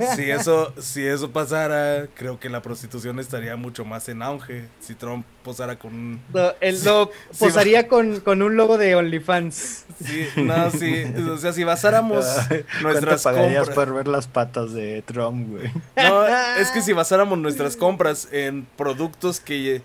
[0.16, 4.94] si eso si eso pasara, creo que la prostitución estaría mucho más en auge si
[4.94, 9.84] Trump posara con un No, él lo Sí, posaría con, con un logo de OnlyFans.
[10.02, 14.26] Sí, no, sí, o sea, si basáramos Ay, ¿Cuánto nuestras pagarías compras por ver las
[14.26, 15.70] patas de Trump, güey?
[15.96, 19.82] No, es que si basáramos nuestras compras en productos que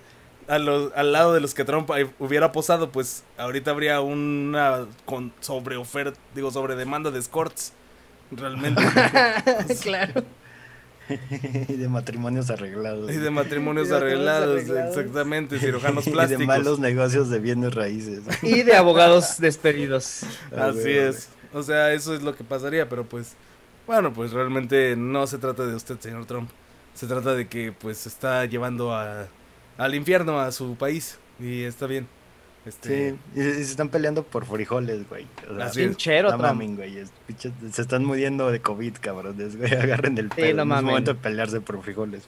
[0.48, 1.90] a los- al lado de los que Trump
[2.20, 7.74] hubiera posado, pues ahorita habría una con sobre oferta, digo, sobre demanda de escorts.
[8.32, 8.82] Realmente.
[9.82, 10.24] claro.
[11.70, 13.12] y de matrimonios arreglados.
[13.12, 14.98] y de matrimonios de arreglados, arreglados.
[14.98, 16.46] exactamente, cirujanos y de plásticos.
[16.46, 18.22] malos negocios de bienes raíces.
[18.42, 20.24] Y de abogados despedidos.
[20.56, 21.30] Así es.
[21.54, 23.34] O sea, eso es lo que pasaría, pero pues,
[23.88, 26.50] bueno, pues realmente no se trata de usted, señor Trump.
[26.94, 29.28] Se trata de que pues está llevando a,
[29.78, 32.08] al infierno a su país y está bien.
[32.66, 35.28] Este, Sí, y, y se están peleando por frijoles, güey.
[35.50, 35.70] O sea.
[35.72, 36.98] Pinchero, no mamen, güey.
[36.98, 37.12] es-
[37.72, 39.72] se están muriendo de COVID, cabrones, güey.
[39.76, 40.56] Agarren el Sí, pedo.
[40.58, 40.86] no es mamen.
[40.86, 42.24] momento de pelearse por frijoles.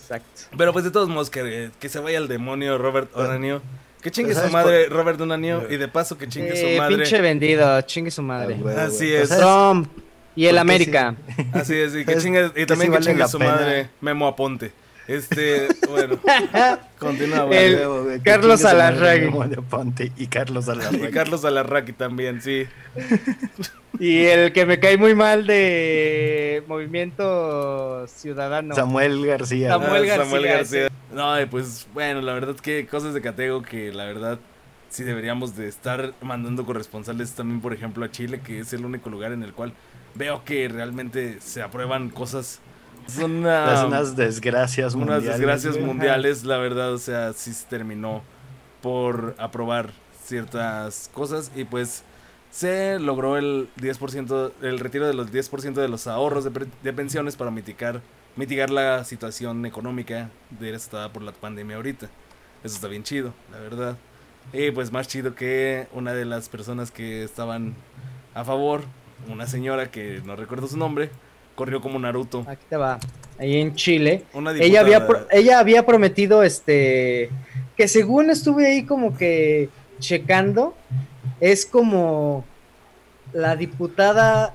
[0.00, 0.42] Exacto.
[0.56, 3.62] Pero pues de todos modos, que, que se vaya al demonio Robert Onanio.
[4.00, 6.96] Que chingue su ¿sabes madre Robert Onanio y de paso que chingue Eh, su madre.
[6.96, 8.56] pinche vendido, chingue su madre.
[8.58, 9.12] Ah, güey, Así güey.
[9.14, 9.28] es.
[9.28, 9.88] Sea, Trump
[10.34, 11.14] y el América.
[11.52, 13.52] Así es, y que ¿Sabes chingue, y también que vale chingue su pena?
[13.52, 14.72] madre Memo Aponte.
[15.08, 16.18] Este, bueno,
[16.98, 19.24] continúa, que Carlos Alarraqui.
[19.26, 21.10] Memo de Ponte y Carlos Y Alarraqui.
[21.10, 22.66] Carlos Alarraqui también, sí.
[23.98, 28.74] Y el que me cae muy mal de Movimiento Ciudadano.
[28.74, 29.70] Samuel García.
[29.70, 34.04] Samuel Ah, García, No, y pues bueno, la verdad que cosas de Catego que la
[34.04, 34.38] verdad
[34.88, 39.10] sí deberíamos de estar mandando corresponsales también, por ejemplo, a Chile, que es el único
[39.10, 39.72] lugar en el cual
[40.14, 42.60] veo que realmente se aprueban cosas
[43.22, 45.26] Una- Las unas desgracias unas mundiales.
[45.38, 45.86] desgracias güey.
[45.86, 48.22] mundiales, la verdad, o sea, sí se terminó
[48.80, 49.90] por aprobar
[50.24, 52.04] ciertas cosas y pues
[52.50, 57.36] se logró el 10%, el retiro de los 10% de los ahorros de, de pensiones
[57.36, 58.00] para mitigar,
[58.36, 62.08] mitigar la situación económica devastada por la pandemia ahorita.
[62.64, 63.96] Eso está bien chido, la verdad.
[64.52, 67.74] Y pues más chido que una de las personas que estaban
[68.34, 68.82] a favor,
[69.28, 71.10] una señora que no recuerdo su nombre,
[71.54, 72.44] corrió como Naruto.
[72.48, 72.98] Aquí te va.
[73.38, 74.24] Ahí en Chile.
[74.34, 77.30] Una Ella había, pro- ella había prometido, este,
[77.76, 80.74] que según estuve ahí como que checando,
[81.40, 82.44] es como
[83.32, 84.54] la diputada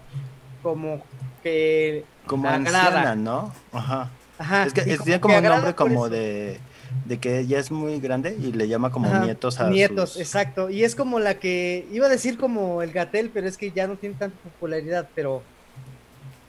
[0.62, 1.02] como
[1.44, 2.86] que Como agrada.
[2.88, 3.54] anciana, ¿no?
[3.72, 4.12] Ajá.
[4.40, 6.60] Ajá, es que tiene como un nombre como de,
[7.06, 10.22] de que ella es muy grande y le llama como Ajá, nietos a nietos, sus-
[10.22, 10.70] exacto.
[10.70, 13.88] Y es como la que iba a decir como el Gatel, pero es que ya
[13.88, 15.42] no tiene tanta popularidad, pero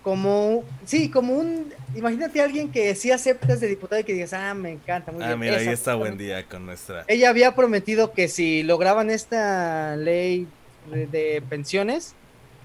[0.08, 4.32] como sí, como un imagínate a alguien que sí aceptas de diputado y que digas,
[4.32, 5.38] "Ah, me encanta, muy Ah, bien".
[5.40, 7.04] mira, ahí está buen día con nuestra.
[7.08, 10.46] Ella había prometido que si lograban esta ley
[10.90, 12.14] de, pensiones,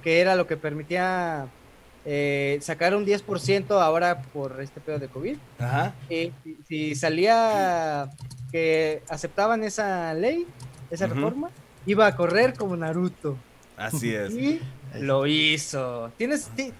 [0.04, 1.48] que era lo que permitía
[2.06, 5.94] eh, sacar un 10% ahora por este pedo de COVID, Ajá.
[6.10, 8.08] eh, si, si salía
[8.54, 10.48] que aceptaban esa ley,
[10.91, 11.50] esa reforma,
[11.86, 13.38] iba a correr como Naruto.
[13.76, 14.34] Así es.
[14.34, 14.62] Y
[15.00, 16.12] lo hizo.
[16.18, 16.72] Tienes, ti-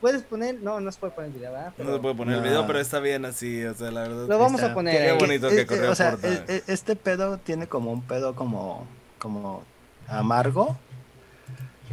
[0.00, 1.66] puedes poner, no, no se puede poner el video, ¿verdad?
[1.68, 4.26] No Pero se puede poner el video, pero está bien así, o sea, la verdad.
[4.28, 6.96] Lo vamos Está- a poner Qué bonito que corrió o sea, por eh, eh, este
[6.96, 8.86] pedo tiene como un pedo como,
[9.18, 9.62] como
[10.08, 10.76] amargo.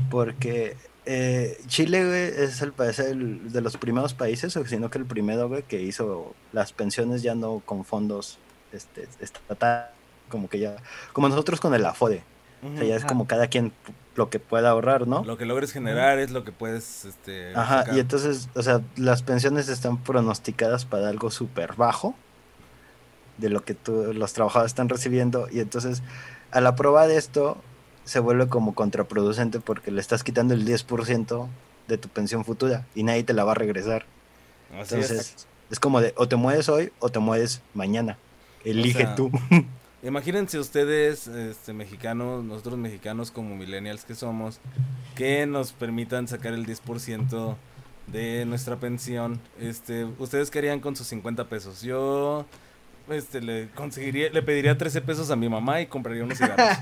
[0.10, 0.76] Porque
[1.06, 5.06] eh, Chile, güey, es el país el- de los primeros países, o sino que el
[5.06, 8.38] primero, güey, que hizo las pensiones ya no con fondos
[8.72, 9.90] este, estatal,
[10.30, 10.76] como que ya,
[11.14, 12.24] como nosotros con el AFODE.
[12.64, 13.74] O sea, ya es como cada quien
[14.16, 15.24] lo que pueda ahorrar, ¿no?
[15.26, 17.06] Lo que logres generar es lo que puedes.
[17.06, 17.96] Este, Ajá, sacar.
[17.96, 22.16] y entonces, o sea, las pensiones están pronosticadas para algo súper bajo
[23.38, 26.04] de lo que tú- los trabajadores están recibiendo, y entonces,
[26.52, 27.58] al aprobar esto,
[28.06, 31.48] se vuelve como contraproducente porque le estás quitando el 10%
[31.88, 34.06] de tu pensión futura y nadie te la va a regresar.
[34.80, 35.48] Así Entonces, es.
[35.72, 38.18] es como de, o te mueres hoy o te mueres mañana.
[38.64, 39.32] Elige sea, tú.
[40.04, 44.60] Imagínense ustedes, este, mexicanos, nosotros mexicanos como millennials que somos,
[45.16, 47.56] que nos permitan sacar el 10%
[48.08, 49.40] de nuestra pensión.
[49.62, 51.82] Este, ¿Ustedes qué harían con sus 50 pesos?
[51.82, 52.46] Yo
[53.10, 56.78] este, le conseguiría, le pediría 13 pesos a mi mamá y compraría unos cigarros.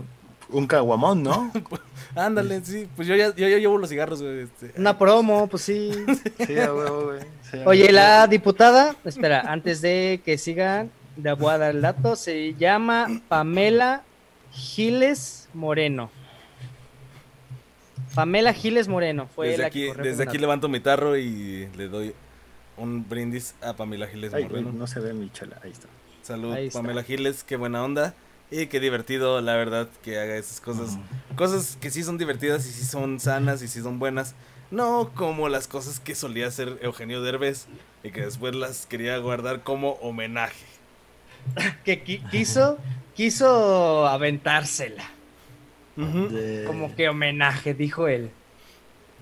[0.48, 1.52] Un caguamón, ¿no?
[2.16, 4.40] Ándale, sí, pues yo ya, yo ya llevo los cigarros, güey.
[4.40, 4.72] Este.
[4.80, 5.92] Una promo, pues sí.
[6.38, 7.20] Güey.
[7.66, 10.90] Oye, la diputada, espera, antes de que sigan,
[11.22, 14.02] le voy a dar el dato, se llama Pamela
[14.52, 16.10] Giles Moreno.
[18.14, 21.88] Pamela Giles Moreno fue Desde la aquí, que desde aquí levanto mi tarro y le
[21.88, 22.14] doy
[22.76, 24.72] un brindis a Pamela Giles Ay, Moreno.
[24.72, 25.86] no se ve mi chela, ahí está.
[26.22, 26.80] Salud, Ahí está.
[26.80, 28.14] Pamela Giles, qué buena onda.
[28.50, 30.98] Y qué divertido, la verdad, que haga esas cosas.
[31.36, 34.34] Cosas que sí son divertidas y sí son sanas y sí son buenas.
[34.72, 37.66] No como las cosas que solía hacer Eugenio Derbez
[38.02, 40.66] y que después las quería guardar como homenaje.
[41.84, 42.78] que qui- quiso,
[43.14, 45.04] quiso aventársela,
[45.96, 48.30] De- como que homenaje, dijo él.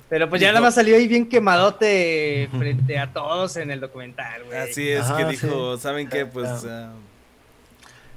[0.08, 4.44] Pero pues ya nada más salió ahí bien quemadote frente a todos en el documental,
[4.44, 4.58] güey.
[4.58, 6.24] Así es, Ajá, que dijo, ¿saben qué?
[6.24, 6.48] Pues...
[6.64, 6.90] Ah.
[6.90, 6.92] ah,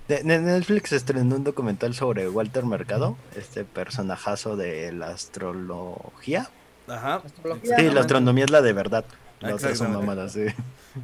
[0.07, 6.49] De- de Netflix estrenó un documental sobre Walter Mercado, este personajazo de la astrología.
[6.87, 7.15] ajá.
[7.25, 9.03] Astrología, Sí, la astronomía es la de verdad.
[9.41, 10.45] La otra son mamadas, sí.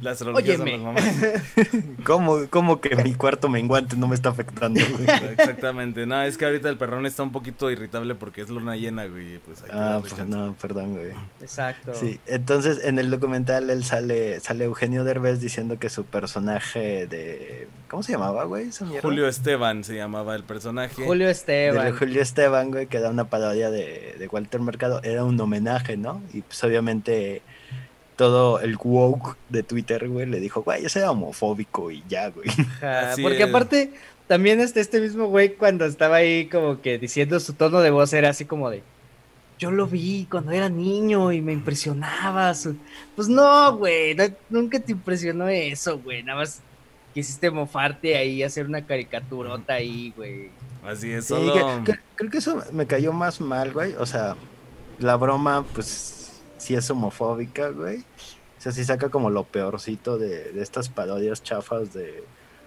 [0.02, 0.78] La astrología son Óyeme.
[0.78, 1.16] las mamás.
[2.04, 4.80] ¿Cómo, cómo que mi cuarto menguante no me está afectando?
[4.80, 5.04] güey?
[5.32, 6.04] Exactamente.
[6.06, 9.38] No, es que ahorita el perrón está un poquito irritable porque es luna llena, güey.
[9.38, 10.30] Pues Ah, pues chance.
[10.30, 11.12] no, perdón, güey.
[11.40, 11.94] Exacto.
[11.94, 17.68] Sí, entonces en el documental él sale, sale Eugenio Derbez diciendo que su personaje de...
[17.88, 18.68] ¿Cómo se llamaba, güey?
[19.00, 21.02] Julio Esteban se llamaba el personaje.
[21.04, 21.96] Julio De Esteban.
[21.96, 26.20] Julio Esteban, güey, que era una parodia de, de Walter Mercado, era un homenaje, ¿no?
[26.34, 27.40] Y pues obviamente
[28.18, 32.48] todo el woke de Twitter, güey, le dijo, güey, ese era homofóbico y ya, güey.
[32.82, 33.48] Ajá, porque es.
[33.48, 33.92] aparte,
[34.26, 38.12] también este, este mismo güey cuando estaba ahí como que diciendo su tono de voz
[38.12, 38.82] era así como de,
[39.58, 42.52] yo lo vi cuando era niño y me impresionaba.
[42.54, 42.76] su-".
[43.16, 46.60] Pues no, güey, no- nunca te impresionó eso, güey, nada más
[47.14, 50.50] quisiste mofarte ahí, hacer una caricaturota ahí, güey.
[50.84, 51.82] Así es, Sí, solo...
[51.84, 53.94] que- que- creo que eso me cayó más mal, güey.
[53.94, 54.36] O sea,
[54.98, 56.17] la broma, pues,
[56.58, 57.98] sí es homofóbica, güey.
[58.58, 62.22] O sea, sí saca como lo peorcito de, de estas parodias chafas de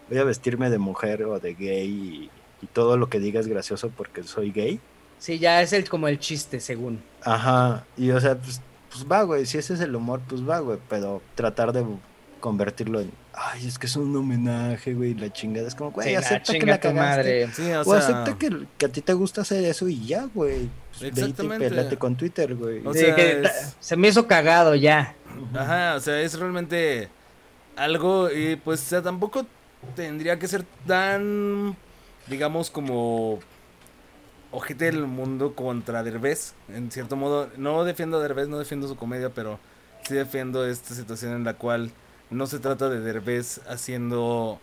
[0.10, 2.30] voy a vestirme de mujer o de gay y,
[2.64, 4.80] y todo lo que diga es gracioso porque soy gay.
[5.20, 7.04] Sí, ya es el como el chiste, según.
[7.24, 8.62] Ajá, y o sea, pues
[8.92, 11.86] pues va, güey, si ese es el humor, pues va, güey, pero tratar de
[12.42, 16.14] convertirlo en, ay, es que es un homenaje, güey, la chingada, es como, güey, Sí,
[16.14, 17.00] nah, acepta que la cagaste.
[17.00, 17.52] madre.
[17.54, 20.26] Sí, o O, sea, acepta que, que a ti te gusta hacer eso y ya,
[20.34, 20.70] güey.
[21.02, 21.70] Vete y Exactamente.
[21.70, 22.86] pélate con Twitter, güey.
[22.86, 25.16] O sea, que es- se me hizo cagado ya.
[25.54, 27.10] Ajá, o sea, es realmente
[27.76, 29.46] algo y pues o sea, tampoco
[29.96, 31.76] tendría que ser tan,
[32.28, 33.40] digamos, como
[34.52, 37.50] ojete del mundo contra Derbez, en cierto modo.
[37.58, 39.60] No defiendo a Derbez, no defiendo su comedia, pero
[40.04, 41.92] sí defiendo esta situación en la cual
[42.30, 44.60] no se trata de Derbez haciendo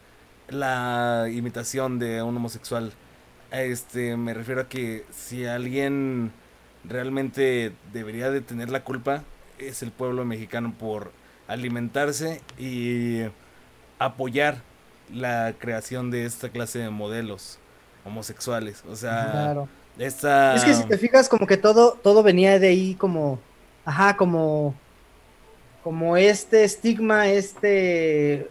[0.48, 2.92] la imitación de un homosexual.
[3.50, 6.32] Este, me refiero a que si alguien
[6.84, 9.24] realmente debería de tener la culpa
[9.58, 11.12] es el pueblo mexicano por
[11.48, 13.22] alimentarse y
[13.98, 14.62] apoyar
[15.12, 17.58] la creación de esta clase de modelos
[18.04, 18.84] homosexuales.
[18.88, 19.68] O sea, Claro.
[19.98, 20.54] esta...
[20.54, 23.40] Es que si te fijas, como que todo, todo venía de ahí como,
[23.84, 24.74] ajá, como,
[25.82, 28.48] como este estigma, este,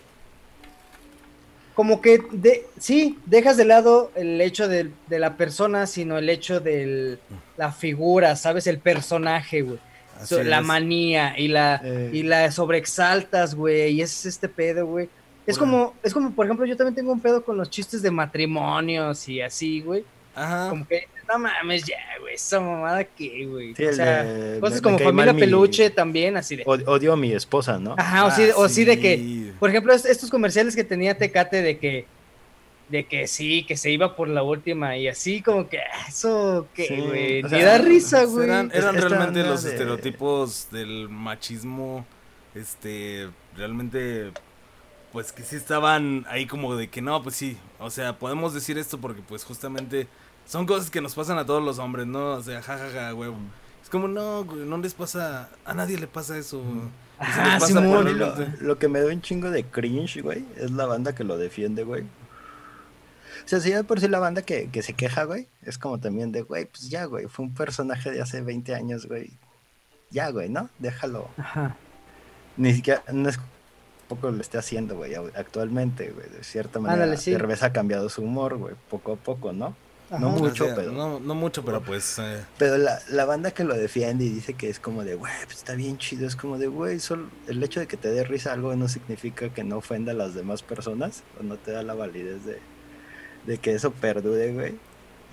[1.78, 6.28] como que, de, sí, dejas de lado el hecho de, de la persona, sino el
[6.28, 7.20] hecho de
[7.56, 8.66] la figura, ¿sabes?
[8.66, 9.78] El personaje, güey.
[10.26, 12.10] So- la manía y la, Eh.
[12.12, 15.08] y la sobreexaltas, güey, y ese es este pedo, güey.
[15.46, 15.72] Es Bueno.
[15.74, 19.30] como, es como, por ejemplo, yo también tengo un pedo con los chistes de matrimonios
[19.30, 20.04] y así, güey.
[20.34, 20.70] Ajá.
[20.72, 23.76] Como que, no mames, ya, güey, esa mamada que, güey.
[23.76, 26.64] Sí, o sea, de- cosas como familia mi- peluche también, así de.
[26.66, 27.96] od- Odio a mi esposa, ¿no?
[27.98, 31.18] Ajá, o sí, de- o sí de que, por ejemplo, es- estos comerciales que tenía
[31.18, 32.06] Tecate de que,
[32.90, 36.68] de que sí, que se iba por la última y así como que, ah, eso,
[36.74, 38.46] que, güey, ni da risa, güey.
[38.46, 42.06] eran eran Es- esta realmente los de- estereotipos del machismo,
[42.56, 44.32] este, realmente,
[45.12, 48.78] pues que sí estaban ahí como de que no, pues sí, o sea, podemos decir
[48.78, 50.08] esto porque pues justamente
[50.48, 52.36] son cosas que nos pasan a todos los hombres, ¿no?
[52.36, 53.38] O sea, jajaja, huevo.
[53.84, 56.64] Es como, no, güey, no les pasa, a nadie le pasa eso.
[57.66, 58.06] Simón.
[58.06, 61.14] por Y lo, lo que me da un chingo de cringe, güey, es la banda
[61.14, 62.04] que lo defiende, güey.
[62.04, 65.78] O sea, si ya de por sí la banda que, que se queja, güey, es
[65.78, 69.32] como también de, güey, pues ya, güey, fue un personaje de hace 20 años, güey.
[70.10, 70.70] Ya, güey, ¿no?
[70.80, 71.30] Déjalo.
[71.38, 71.76] Ajá.
[72.56, 73.40] Ni siquiera, no es
[74.08, 76.30] poco lo esté haciendo, güey, actualmente, güey.
[76.30, 77.34] De cierta manera, Ándale, sí.
[77.34, 79.76] Ha cambiado su humor, güey, poco a poco, ¿no?
[80.10, 80.20] Ajá.
[80.20, 82.18] No o mucho, sea, pero- No, no mucho, pero pues...
[82.20, 85.34] eh, Pero la, la banda que lo defiende y dice que es como de, güey,
[85.46, 88.24] pues está bien chido, es como de, güey, solo el hecho de que te dé
[88.24, 91.84] risa algo no significa que no ofenda a las demás personas, o no te da
[91.84, 92.60] la validez de,
[93.46, 94.76] de que eso perdure, güey.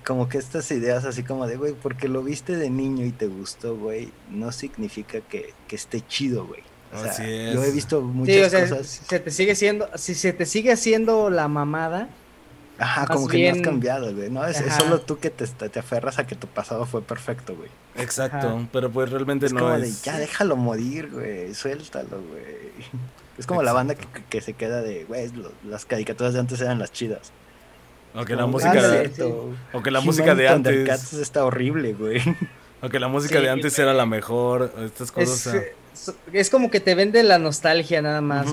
[0.05, 3.27] Como que estas ideas así como de, güey, porque lo viste de niño y te
[3.27, 6.61] gustó, güey, no significa que, que esté chido, güey.
[6.93, 7.75] O sea, Así yo he es.
[7.75, 11.31] visto muchas Sí, o sea, cosas, se te sigue siendo, si se te sigue haciendo
[11.31, 12.09] la mamada,
[12.79, 14.45] ajá, más como que no has cambiado, güey, ¿no?
[14.47, 17.68] Es, solo tú que te, te aferras a que tu pasado fue perfecto, güey.
[17.97, 18.68] Exacto, Ajá.
[18.72, 20.03] pero pues realmente Es no como es...
[20.03, 22.45] de, ya déjalo morir, güey, suéltalo, güey.
[23.39, 26.61] Es como la banda que, que se queda de, güey, lo- las caricaturas de antes
[26.61, 27.33] eran las chidas.
[28.14, 28.70] Aunque la música...
[28.70, 31.12] "Ah, de- Aunque la música de antes...
[31.14, 32.22] está horrible, güey.
[32.81, 35.47] Aunque la música Sí, de antes era la mejor, estas cosas...
[35.47, 35.61] es, o sea,
[35.95, 38.47] es, es como que te vende la nostalgia nada más,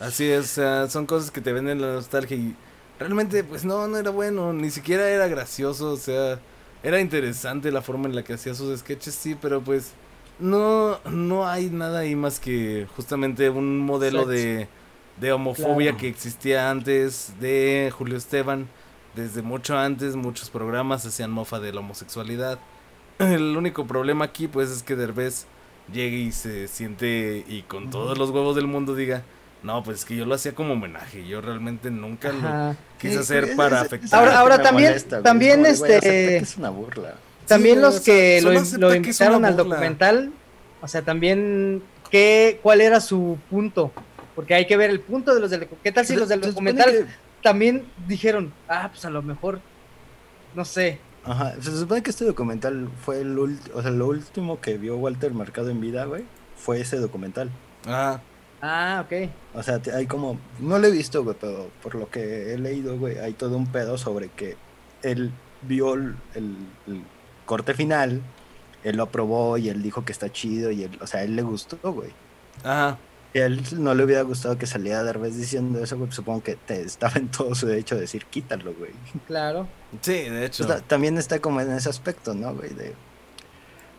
[0.00, 2.54] así es, o sea, son cosas que te venden la nostalgia y
[3.00, 6.38] realmente pues no, no era bueno, ni siquiera era gracioso, o sea,
[6.84, 9.92] era interesante la forma en la que hacía sus sketches, sí, pero pues
[10.38, 14.68] no, no hay nada ahí más que justamente un modelo de,
[15.20, 15.96] de homofobia Claro.
[15.98, 18.68] que existía antes de Julio Esteban.
[19.16, 22.60] Desde mucho antes muchos programas hacían mofa de la homosexualidad.
[23.18, 25.46] El único problema aquí pues es que Derbez
[25.92, 29.24] llegue y se siente y con todos los huevos del mundo diga,
[29.62, 32.76] no, pues es que yo lo hacía como homenaje, yo realmente nunca lo Ajá.
[32.98, 34.18] quise Sí, hacer para afectar.
[34.18, 37.14] Ahora- ahora también- molesta, también, güey, este- es una burla.
[37.46, 40.32] También Sí, los que lo, lo invitaron al documental,
[40.80, 43.92] o sea, también, ¿qué, ¿cuál era su punto?
[44.36, 46.90] Porque hay que ver el punto de los del ¿Qué tal si los del documental
[46.90, 47.06] que-
[47.42, 49.60] también dijeron, ah, pues a lo mejor,
[50.54, 54.58] no sé, Ajá, se supone que este documental fue el último, o sea, lo último
[54.60, 56.24] que vio Walter Mercado en vida, güey,
[56.56, 57.50] fue ese documental.
[57.86, 58.20] Ah,
[58.62, 62.52] ah, ok, O sea, hay como, no lo he visto, güey, pero por lo que
[62.54, 64.56] he leído, güey, hay todo un pedo sobre que
[65.02, 65.30] él
[65.62, 66.56] vio el, el-
[66.86, 67.02] el
[67.46, 68.20] corte final,
[68.84, 71.36] él lo aprobó y él dijo que está chido y él, o sea, a él
[71.36, 72.10] le gustó, güey.
[72.64, 72.98] ajá.
[73.32, 76.42] Y a él no le hubiera gustado que saliera Derbez diciendo eso, güey, pues supongo
[76.42, 78.90] que te estaba en todo su derecho de decir quítalo, güey.
[79.28, 79.68] claro.
[80.00, 80.64] Sí, de hecho.
[80.64, 82.70] O sea, también está como en ese aspecto, ¿no, güey?
[82.70, 82.92] De,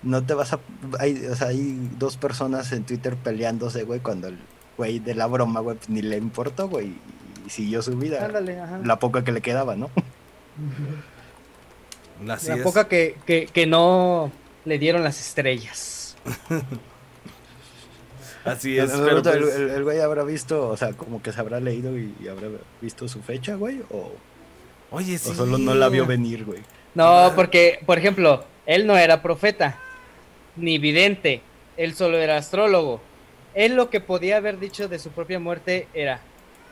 [0.03, 0.59] no te vas a...
[0.99, 4.37] Hay, o sea, hay dos personas en Twitter peleándose, güey, cuando el
[4.77, 6.93] güey de la broma, güey, pues, ni le importó, güey,
[7.45, 8.25] y siguió su vida.
[8.25, 8.79] Ándale, ajá.
[8.83, 9.89] La poca que le quedaba, ¿no?
[12.31, 12.61] Así La es.
[12.61, 14.31] poca que, que, que no
[14.65, 16.15] le dieron las estrellas.
[18.45, 21.59] Así es, pero pues, el- el güey habrá visto, o sea, como que se habrá
[21.59, 22.47] leído y, y habrá
[22.81, 24.11] visto su fecha, güey, o,
[24.89, 25.29] Oye, sí.
[25.29, 26.61] o solo no la vio venir, güey.
[26.95, 29.77] No, porque, por ejemplo, él no era profeta,
[30.55, 31.41] ni vidente,
[31.77, 33.01] él solo era astrólogo.
[33.53, 36.21] Él lo que podía haber dicho de su propia muerte era,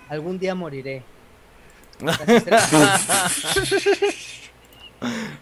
[0.08, 1.04] algún día moriré.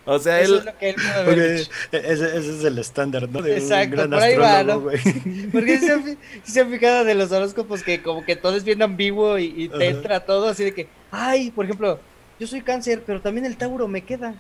[0.06, 1.72] O sea, Eso él, es lo que él haber dicho.
[1.92, 3.42] ese, ese es el estándar, ¿no?
[3.42, 5.50] De Exacto, un gran por ahí.
[5.52, 8.82] Porque se han, se han fijado de los horóscopos que como que todo es bien
[8.82, 12.00] ambiguo y, y te entra todo así de que, ay, por ejemplo,
[12.40, 14.36] yo soy cáncer, pero también el Tauro me queda.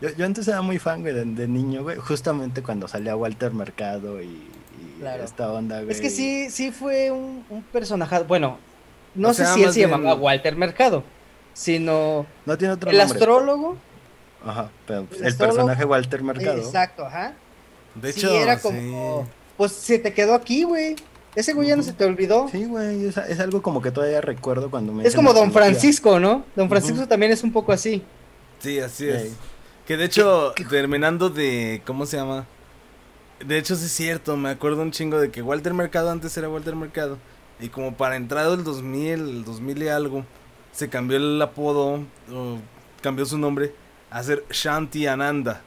[0.00, 3.52] Yo, yo antes era muy fan, güey, de, de niño, güey, justamente cuando salía Walter
[3.52, 5.22] Mercado y, y Claro.
[5.24, 5.90] esta onda, güey.
[5.90, 8.58] Es que sí, sí fue un, un personaje, bueno,
[9.14, 11.04] no O sé sea, si él se llamaba bien- Walter Mercado,
[11.52, 13.18] sino No tiene otro el nombre.
[13.18, 13.76] astrólogo.
[14.44, 16.58] Ajá, pero pues, el personaje Walter Mercado.
[16.58, 17.34] Exacto, ajá.
[17.94, 18.62] de sí, hecho, era sí.
[18.62, 19.26] como,
[19.56, 20.96] pues se te quedó aquí, güey.
[21.34, 22.48] Ese güey ya no se te olvidó.
[22.48, 25.50] Sí, güey, es, es algo como que todavía recuerdo cuando me es como Don.
[25.52, 26.44] Francisco, ¿no?
[26.54, 28.02] Don Francisco también es un poco así.
[28.64, 29.36] Sí, así es.
[29.86, 31.82] Que de hecho, terminando de.
[31.84, 32.46] ¿Cómo se llama?
[33.44, 34.38] De hecho, sí es cierto.
[34.38, 37.18] Me acuerdo un chingo de que Walter Mercado antes era Walter Mercado.
[37.60, 40.24] Y como para entrado el 2000, el 2000 y algo,
[40.72, 42.58] se cambió el apodo, o
[43.02, 43.74] cambió su nombre,
[44.10, 45.60] a ser Shanti Ananda.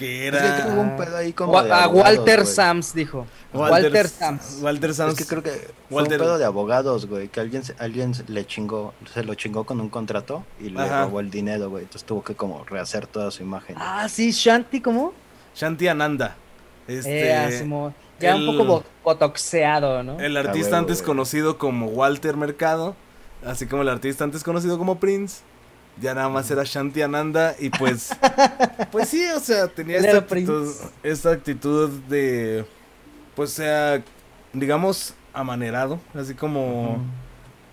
[0.00, 0.66] Que Es era.
[0.78, 2.52] un pedo ahí como Wa- de a Walter güey.
[2.54, 3.26] Sams dijo.
[3.52, 4.58] Walter, Sams.
[4.62, 5.12] Walter Sams.
[5.12, 8.12] Es que creo que fue Walter- un pedo de abogados, güey, que alguien, se- alguien
[8.28, 11.04] le chingó, se lo chingó con un contrato y le Ajá.
[11.04, 11.82] robó el dinero, güey.
[11.82, 13.76] Entonces tuvo que como rehacer toda su imagen.
[13.78, 15.12] Ah, sí, Shanti, ¿cómo?
[15.54, 16.36] Shanti Ananda.
[16.88, 20.18] Este, Eh, ah, ya el- un poco bo- botoxeado, ¿no?
[20.18, 22.96] El Ah, artista antes conocido como Walter Mercado,
[23.44, 25.42] así como el artista antes conocido como Prince,
[26.00, 28.10] ya nada más era Shanti Ananda y pues,
[28.92, 30.88] pues sí, o sea, tenía esta actitud, Prince.
[31.02, 32.64] esta actitud de,
[33.34, 34.02] pues sea,
[34.52, 36.98] digamos, amanerado, así como,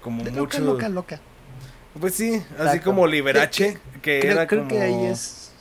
[0.01, 1.21] como De mucho, Loca, loca, loca.
[1.99, 4.69] pues sí, así como Liberace, que Creo, era creo como...
[4.69, 5.51] que ahí es.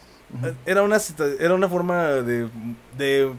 [0.67, 0.99] Era una,
[1.39, 2.49] era una forma de,
[2.99, 3.33] de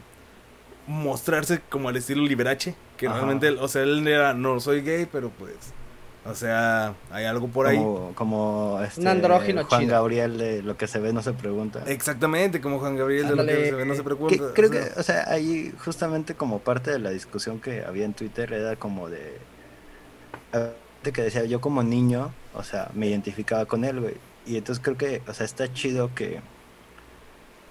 [0.86, 2.74] mostrarse como al estilo Liberace.
[2.96, 3.16] Que Ajá.
[3.16, 5.52] realmente, o sea, él era, no soy gay, pero pues,
[6.28, 7.76] o sea, hay algo por ahí.
[7.76, 9.92] Como, como este, andrógino Juan chido.
[9.92, 11.82] Gabriel de lo que se ve no se pregunta.
[11.86, 14.44] Exactamente, como Juan Gabriel de lo que se ve, no se Que pregunta.
[14.54, 18.04] creo o sea, que, o sea, ahí justamente como parte de la discusión que había
[18.04, 19.38] en Twitter era como de,
[21.02, 24.14] de que decía yo como niño, o sea, me identificaba con él, güey.
[24.46, 26.40] Y entonces creo que, o sea, está chido que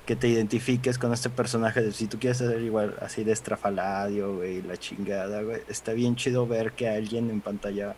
[0.08, 4.38] que te identifiques con este personaje de si tú quieres ser igual así de estrafaladio,
[4.38, 5.62] güey, la chingada, güey.
[5.68, 7.94] Está bien chido ver que alguien en pantalla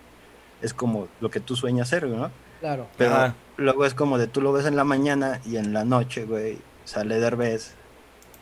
[0.62, 2.32] es como lo que tú sueñas ser, ¿no?
[2.60, 2.88] Claro.
[2.98, 3.36] Pero Ajá.
[3.58, 6.58] luego es como de tú lo ves en la mañana y en la noche, güey,
[6.86, 7.76] sale Derbez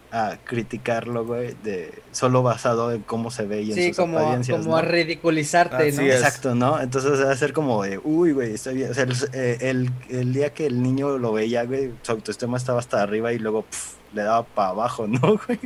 [0.09, 4.17] a criticarlo, güey, de solo basado en cómo se ve y en Sí, sus como,
[4.17, 4.77] apariencias, como ¿no?
[4.77, 6.03] a ridiculizarte, Así ¿no?
[6.03, 6.15] es.
[6.15, 6.79] Exacto, ¿no?
[6.79, 8.89] Entonces va a ser como de, uy, güey, está bien.
[8.89, 12.55] O sea, el, eh, el, el día que el niño lo veía, güey, su autoestima
[12.57, 15.59] estaba hasta arriba y luego pf, le daba para abajo, ¿no, güey?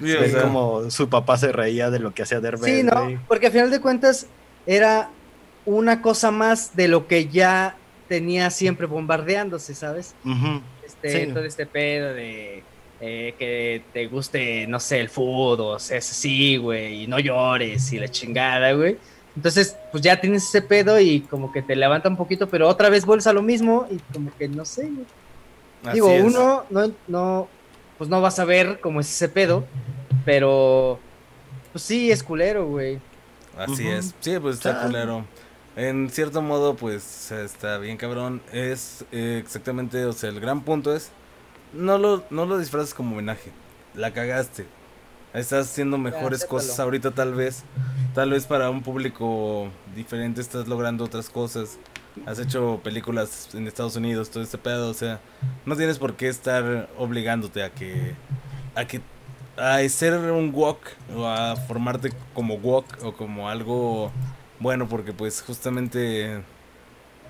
[0.00, 2.82] sí, o Es sea, como su papá se reía de lo que hacía Derbez, Sí,
[2.84, 2.92] ¿no?
[3.02, 3.18] güey.
[3.26, 4.26] Porque al final de cuentas
[4.66, 5.10] era
[5.70, 7.76] una cosa más de lo que ya
[8.08, 10.14] tenía siempre bombardeándose, ¿sabes?
[10.84, 11.32] Este, Sí.
[11.32, 12.62] Todo este pedo de
[13.00, 17.18] eh, que te guste, no sé, el fútbol, o sea, es así, güey, y no
[17.18, 18.98] llores y la chingada, güey.
[19.36, 22.90] Entonces, pues ya tienes ese pedo y como que te levanta un poquito, pero otra
[22.90, 25.06] vez vuelves a lo mismo y como que no sé, güey.
[25.84, 26.24] así Digo, es.
[26.24, 27.48] uno no, no,
[27.96, 29.64] pues no vas a ver cómo es ese pedo,
[30.26, 30.98] pero
[31.72, 32.98] pues sí, es culero, güey.
[33.56, 34.14] Así es.
[34.20, 34.86] Sí, pues está Ah.
[34.86, 35.24] culero.
[35.76, 38.42] En cierto modo, pues está bien cabrón.
[38.52, 41.10] Es eh, exactamente, o sea, el gran punto es,
[41.72, 43.52] no lo, no lo disfraces como homenaje.
[43.94, 44.66] La cagaste.
[45.32, 47.62] Estás haciendo mejores cosas ahorita tal vez.
[48.14, 51.78] Tal vez para un público diferente estás logrando otras cosas.
[52.26, 55.20] Has hecho películas en Estados Unidos, todo este pedo, o sea,
[55.64, 58.14] no tienes por qué estar obligándote a que
[58.74, 59.00] a que
[59.56, 60.78] a ser un wok
[61.16, 64.10] o a formarte como wok o como algo
[64.60, 66.42] bueno porque pues justamente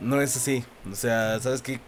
[0.00, 1.80] no es así o sea sabes que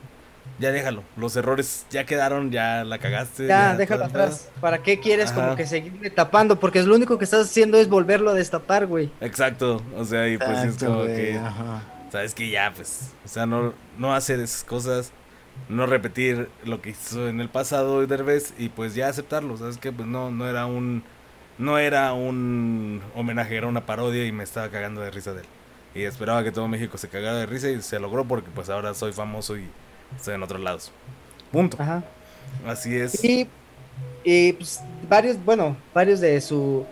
[0.58, 4.50] ya déjalo los errores ya quedaron ya la cagaste Ya, déjalo atrás.
[4.60, 5.40] ¿Para qué quieres Ajá.
[5.42, 6.58] como que seguirle tapando?
[6.58, 9.10] Porque lo único que estás haciendo es volverlo a destapar, güey.
[9.20, 11.82] exacto o sea y pues es como güey, que ajá.
[12.10, 15.12] sabes que ya pues o sea no no hacer esas cosas
[15.68, 19.92] no repetir lo que hizo en el pasado Derbez y pues ya aceptarlo sabes que
[19.92, 21.04] pues no no era un
[21.58, 25.46] no era un homenaje era una parodia y me estaba cagando de risa de él
[25.94, 28.94] y esperaba que todo México se cagara de risa y se logró porque pues ahora
[28.94, 29.68] soy famoso y
[30.16, 30.92] estoy en otros lados
[31.50, 32.02] punto Ajá.
[32.66, 33.46] así es Y,
[34.24, 36.86] y, pues, varios, bueno, varios de su...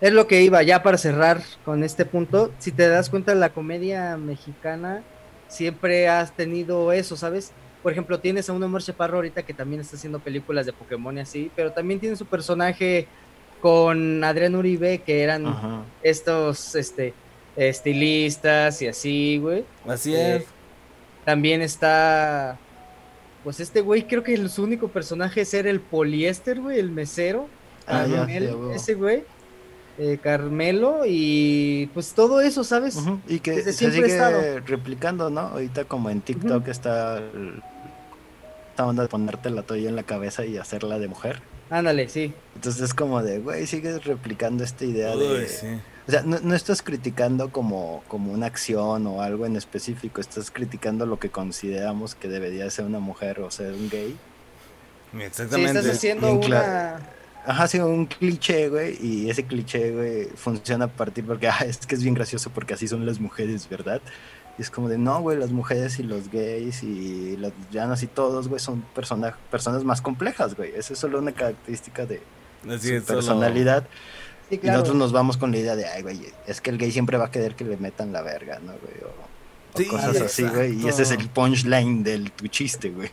[0.00, 2.50] Es lo que iba ya para cerrar con este punto.
[2.58, 5.02] Si te das cuenta, la comedia mexicana
[5.46, 7.52] siempre has tenido eso, ¿sabes?
[7.82, 11.16] Por ejemplo, tienes a un Omar Chaparro ahorita que también está haciendo películas de Pokémon
[11.18, 13.08] y así, pero también tiene su personaje
[13.60, 15.82] con Adrián Uribe, que eran Ajá.
[16.02, 17.14] estos este,
[17.56, 19.64] estilistas y así, güey.
[19.86, 20.44] Así Eh, es.
[21.24, 22.58] También está.
[23.44, 27.48] Pues este güey, creo que su único personaje es ser el poliéster, güey, el mesero.
[27.86, 29.24] Ah, ya, ya, ese güey.
[29.98, 32.98] eh, Carmelo y pues todo eso, ¿sabes?
[33.28, 34.60] Y que Desde se sigue estado.
[34.66, 35.40] replicando, ¿no?
[35.40, 37.62] Ahorita como en TikTok está el-
[38.70, 41.42] esta onda de ponerte la toalla en la cabeza y hacerla de mujer.
[41.70, 42.34] Ándale, sí.
[42.56, 45.48] Entonces es como de, güey, sigues replicando esta idea Uy, de...
[45.48, 45.66] sí.
[46.08, 50.50] O sea, no, no estás criticando como, como una acción o algo en específico, estás
[50.50, 54.16] criticando lo que consideramos que debería ser una mujer o ser un gay.
[55.12, 55.78] Sí, Exactamente.
[55.78, 56.98] estás haciendo una.
[57.46, 61.78] Ajá, sí, un cliché, güey, y ese cliché, güey, funciona a partir porque, ah, es
[61.86, 64.00] que es bien gracioso porque así son las mujeres, ¿verdad?
[64.60, 68.06] Y es como de, no, güey, las mujeres y los gays y las llanas y
[68.08, 70.70] todos, güey, son persona- personas más complejas, güey.
[70.76, 72.20] Esa es solo una característica de
[72.68, 73.88] Así su es, solo- personalidad.
[74.50, 77.16] Y nosotros nos vamos con la idea de, ay, güey, es que el gay siempre
[77.16, 79.02] va a querer que le metan la verga, ¿no, güey?
[79.02, 80.74] O, o Sí, cosas así, güey.
[80.82, 83.08] Y ese es el punchline del tu chiste, güey.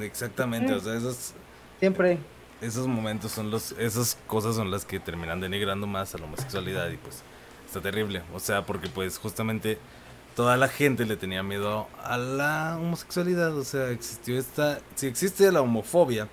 [0.00, 1.32] Exactamente, o sea, esos,
[1.78, 2.18] Siempre.
[2.60, 6.88] esos momentos son los, esas cosas son las que terminan denigrando más a la homosexualidad
[6.90, 7.22] y pues
[7.66, 9.78] está terrible, o sea, porque pues justamente
[10.38, 15.50] toda la gente le tenía miedo a la homosexualidad, o sea, existió esta, si existe
[15.50, 16.28] la homofobia,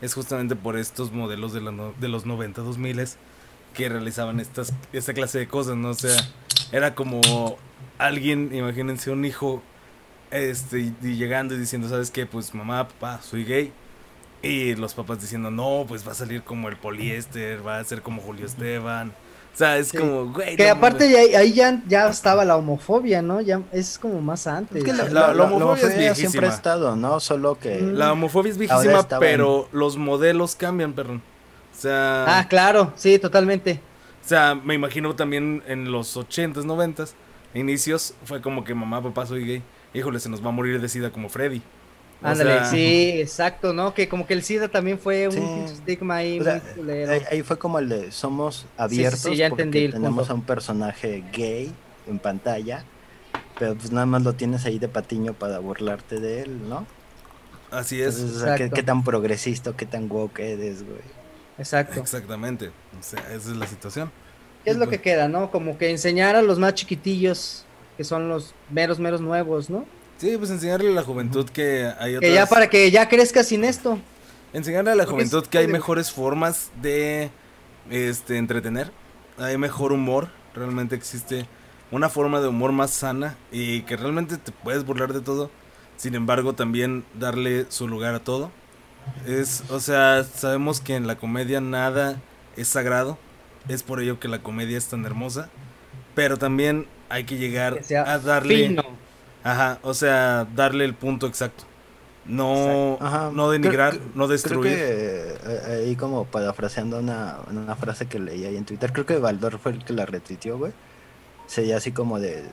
[0.00, 3.00] es justamente por estos modelos de, la no- de los 90, 2000
[3.74, 5.88] que realizaban estas, esta clase de cosas, ¿no?
[5.88, 6.16] O sea,
[6.70, 7.20] era como
[7.98, 9.60] alguien, imagínense un hijo,
[10.30, 12.26] este, llegando y diciendo, ¿sabes qué?
[12.26, 13.72] Pues mamá, papá, soy gay.
[14.40, 18.02] Y los papás diciendo, no, pues va a salir como el poliéster, va a ser
[18.02, 19.12] como Julio Esteban.
[19.54, 19.96] O sea, es Sí.
[19.98, 20.54] como, güey.
[20.56, 23.40] Que no aparte de ahí, ahí ya, ya estaba la homofobia, ¿no?
[23.40, 24.76] Ya es como más antes.
[24.78, 26.46] Es que la, La- la- la la homofobia es siempre viejísima.
[26.46, 27.18] ha estado, ¿no?
[27.18, 27.80] Solo que...
[27.80, 31.22] La homofobia es viejísima, en- pero los modelos cambian, perdón.
[31.76, 33.80] O sea, Ah, claro, sí, totalmente.
[34.24, 37.14] o sea, me imagino también en los 80s, 90s,
[37.54, 39.62] inicios, fue como que mamá, papá, soy gay.
[39.94, 41.62] Híjole, se nos va a morir de sida como Freddy.
[42.20, 43.94] O Ándale, sea, sí, exacto, ¿no?
[43.94, 45.34] Que como que el SIDA también fue un
[45.68, 45.72] Sí.
[45.72, 47.12] estigma ahí O sea, muy culero.
[47.12, 50.32] ahí, ahí fue como el de somos abiertos sí, ya porque entendí el tenemos punto.
[50.32, 51.72] a un personaje gay
[52.08, 52.84] en pantalla,
[53.58, 56.86] pero pues nada más lo tienes ahí de patiño para burlarte de él, ¿no?
[57.70, 58.16] Así es.
[58.16, 61.00] Entonces, o sea, ¿qué, tan progresista, qué tan woke eres, güey.
[61.58, 62.00] Exacto.
[62.00, 62.68] Exactamente.
[62.98, 64.10] O sea, esa es la situación.
[64.64, 65.50] ¿Qué es lo que queda, no?
[65.50, 67.64] Como que enseñar a los más chiquitillos,
[67.96, 69.84] que son los meros, meros nuevos, ¿no?
[70.18, 72.28] Sí, pues enseñarle a la juventud que hay otras...
[72.28, 73.98] Que ya para que ya crezca sin esto.
[74.52, 77.30] Enseñarle a la Porque juventud es- que hay mejores formas de
[77.90, 78.90] este entretener.
[79.38, 80.28] Hay mejor humor.
[80.54, 81.46] Realmente existe
[81.92, 85.50] una forma de humor más sana y que realmente te puedes burlar de todo.
[85.96, 88.50] Sin embargo, también darle su lugar a todo.
[89.26, 92.20] Es, o sea, sabemos que en la comedia nada
[92.56, 93.18] es sagrado.
[93.68, 95.48] Es por ello que la comedia es tan hermosa.
[96.14, 98.82] Pero también hay que llegar Que a darle Fino.
[99.50, 101.64] Ajá, o sea, darle el punto exacto.
[102.26, 103.32] No, Exacto.
[103.32, 104.74] No denigrar, Creo- no Creo destruir.
[104.76, 109.16] que eh, ahí como parafraseando una, una frase que leí ahí en Twitter, creo que
[109.16, 110.72] Baldor fue el que la retuiteó, güey.
[111.46, 112.44] Sería así como de,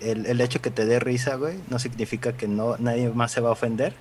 [0.00, 3.40] el, el hecho que te dé risa, güey, no significa que no nadie más se
[3.40, 3.94] va a ofender.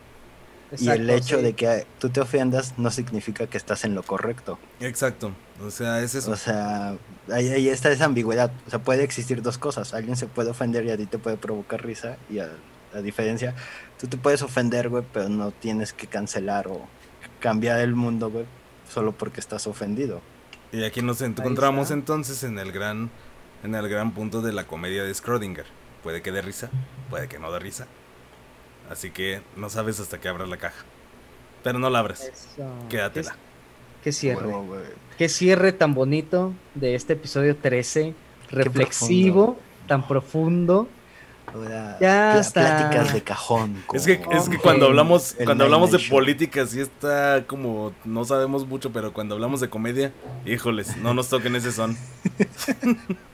[0.77, 1.43] Y el hecho sí.
[1.43, 4.59] de que tú te ofendas no significa que estás en lo correcto.
[4.79, 5.31] Exacto.
[5.65, 6.31] O sea, es eso.
[6.31, 6.95] O sea,
[7.31, 8.51] ahí, ahí está esa ambigüedad.
[8.67, 9.93] O sea, puede existir dos cosas.
[9.93, 12.17] Alguien se puede ofender y a ti te puede provocar risa.
[12.29, 12.49] Y a,
[12.93, 13.55] a diferencia,
[13.99, 16.87] tú te puedes ofender, güey, pero no tienes que cancelar o
[17.39, 18.45] cambiar el mundo, güey,
[18.89, 20.21] solo porque estás ofendido.
[20.71, 23.09] Y aquí nos encontramos entonces en el gran
[23.63, 25.65] en el gran punto de la comedia de Schrödinger.
[26.03, 26.69] Puede que dé risa,
[27.09, 27.87] puede que no dé risa.
[28.91, 30.83] Así que no sabes hasta que abras la caja.
[31.63, 32.23] Pero no la abras.
[32.23, 32.69] Eso.
[32.89, 33.31] Quédatela.
[33.31, 33.37] Qué,
[34.03, 34.45] qué cierre.
[34.47, 34.81] Güey.
[35.17, 38.13] Qué cierre tan bonito de este episodio 13.
[38.49, 39.57] Reflexivo,
[39.87, 40.89] tan profundo.
[41.53, 42.79] Ahora, Ya está.
[42.79, 43.81] Pláticas de cajón.
[43.93, 46.17] Es que, es cuando hablamos, el cuando hablamos de Show.
[46.17, 50.11] política sí está como no sabemos mucho, pero cuando hablamos de comedia,
[50.45, 51.97] híjoles, no nos toquen ese son.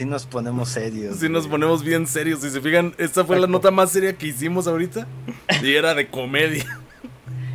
[0.00, 1.18] Sí nos ponemos serios.
[1.18, 1.50] Si nos güey.
[1.50, 3.52] ponemos bien serios, si se fijan, esta fue la Exacto.
[3.52, 5.06] nota más seria que hicimos ahorita
[5.62, 6.64] y era de comedia.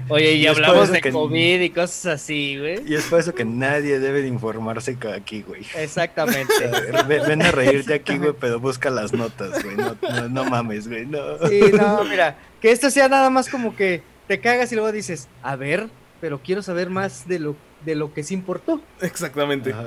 [0.09, 2.83] Oye, y, Y es por hablamos eso de que- COVID y cosas así, güey.
[2.87, 5.63] Y es por eso que nadie debe de informarse aquí, güey.
[5.75, 6.53] Exactamente.
[7.07, 9.75] Ven, ven a reírte aquí, güey, pero busca las notas, güey.
[9.75, 11.07] No, no, no mames, güey.
[11.07, 11.19] No.
[11.49, 15.27] Sí, no, mira, que esto sea nada más como que te cagas y luego dices,
[15.41, 15.89] a ver,
[16.21, 18.81] pero quiero saber más de lo de lo que sí importó.
[19.01, 19.71] Exactamente.
[19.73, 19.83] Ajá.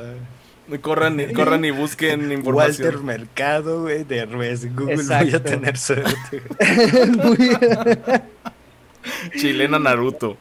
[0.80, 2.86] Corran, y- corran y busquen información.
[2.88, 4.96] Walter Mercado, güey, de Res Google.
[4.96, 5.36] Voy Exacto.
[5.36, 6.42] a tener suerte.
[9.38, 10.36] Chilena Naruto.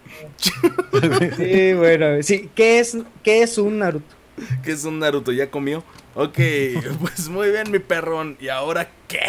[1.38, 4.16] sí, bueno, sí, ¿qué es, qué es un Naruto?
[4.64, 5.32] ¿Qué es un Naruto?
[5.32, 5.84] ¿Ya comió?
[6.16, 6.38] Ok,
[7.00, 8.38] pues muy bien, mi perrón.
[8.40, 9.22] ¿Y ahora qué?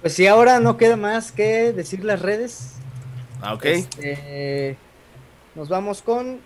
[0.00, 2.74] Pues si ahora no queda más que decir las redes.
[3.40, 3.64] Ah, ok.
[3.64, 4.76] Este,
[5.54, 6.40] nos vamos con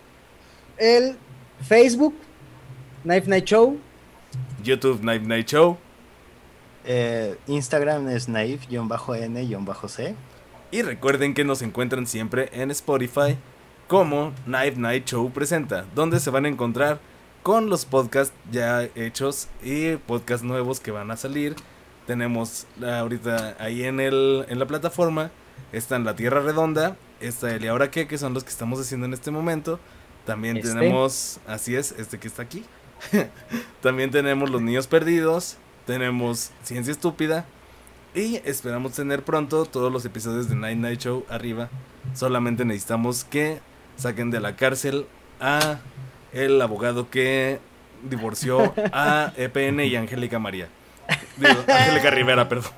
[0.78, 1.16] el
[1.66, 2.15] Facebook,
[3.05, 3.78] Knife Night Show.
[4.62, 5.76] YouTube Night Night Show.
[6.86, 10.14] Eh, Instagram es naive-n-c.
[10.70, 13.36] Y recuerden que nos encuentran siempre en Spotify
[13.89, 16.98] como Night Night Show Presenta, donde se van a encontrar
[17.43, 21.55] con los podcasts ya hechos y podcasts nuevos que van a salir.
[22.06, 25.31] Tenemos ahorita ahí en, el, en la plataforma,
[25.72, 28.81] está en La Tierra Redonda, está el Y Ahora qué, que son los que estamos
[28.81, 29.78] haciendo en este momento.
[30.24, 30.70] También Este.
[30.70, 32.64] tenemos, así es, este que está aquí.
[33.83, 35.57] También tenemos Los Niños Perdidos,
[35.87, 37.45] tenemos Ciencia Estúpida,
[38.15, 41.69] y esperamos tener pronto todos los episodios de Night Night Show arriba.
[42.15, 43.61] Solamente necesitamos que
[43.97, 45.07] saquen de la cárcel
[45.41, 45.79] a
[46.33, 47.59] el abogado que
[48.09, 50.69] divorció a EPN y Angélica María.
[51.37, 52.71] Digo, Angélica Rivera, perdón.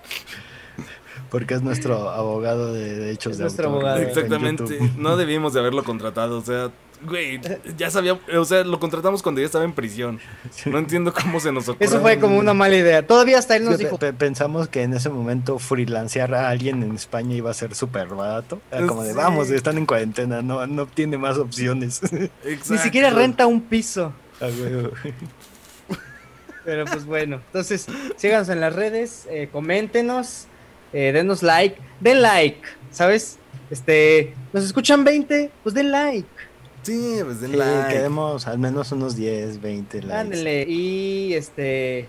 [1.30, 4.08] Porque es nuestro abogado de derechos Es de nuestro autor, abogado.
[4.08, 4.78] Exactamente.
[4.96, 6.38] No debimos de haberlo contratado.
[6.38, 6.70] O sea,
[7.02, 7.40] güey,
[7.76, 8.18] ya sabía.
[8.36, 10.20] O sea, lo contratamos cuando ya estaba en prisión.
[10.64, 11.86] No entiendo cómo se nos ocurrió.
[11.88, 13.06] Eso fue como una mala idea.
[13.06, 16.82] Todavía hasta él nos dijo, pe- pe- pensamos que en ese momento freelancear a alguien
[16.82, 18.60] en España iba a ser súper barato.
[18.70, 19.16] Era como de, Sí.
[19.16, 22.00] vamos, están en cuarentena, no, no tiene más opciones.
[22.70, 24.12] ni siquiera renta un piso.
[26.64, 27.86] Pero pues bueno, entonces
[28.16, 30.46] síganos en las redes, eh, coméntenos,
[30.92, 32.60] eh, denos like, den like,
[32.90, 33.38] ¿sabes?
[33.70, 36.28] Este, nos escuchan 20, pues den like,
[36.86, 37.88] Sí, pues den Sí, like.
[37.92, 40.14] queremos al menos unos 10, 20 likes.
[40.16, 40.62] ándale.
[40.68, 42.08] Y este,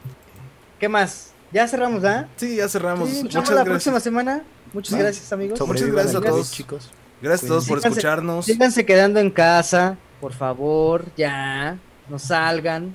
[0.80, 1.34] ¿qué más?
[1.52, 2.28] Ya cerramos, ¿ah?
[2.36, 3.10] Sí, ya cerramos.
[3.10, 3.70] Sí, nos Muchas vemos la gracias.
[3.84, 4.44] próxima semana.
[4.74, 4.99] Muchas Va.
[4.99, 5.58] gracias, amigos.
[5.58, 6.52] Sobrevivan gracias a todos.
[6.52, 6.91] chicos.
[7.22, 8.45] Gracias a todos por Síganse- escucharnos.
[8.45, 11.78] Síganse quedando en casa, por favor, ya,
[12.10, 12.94] no salgan.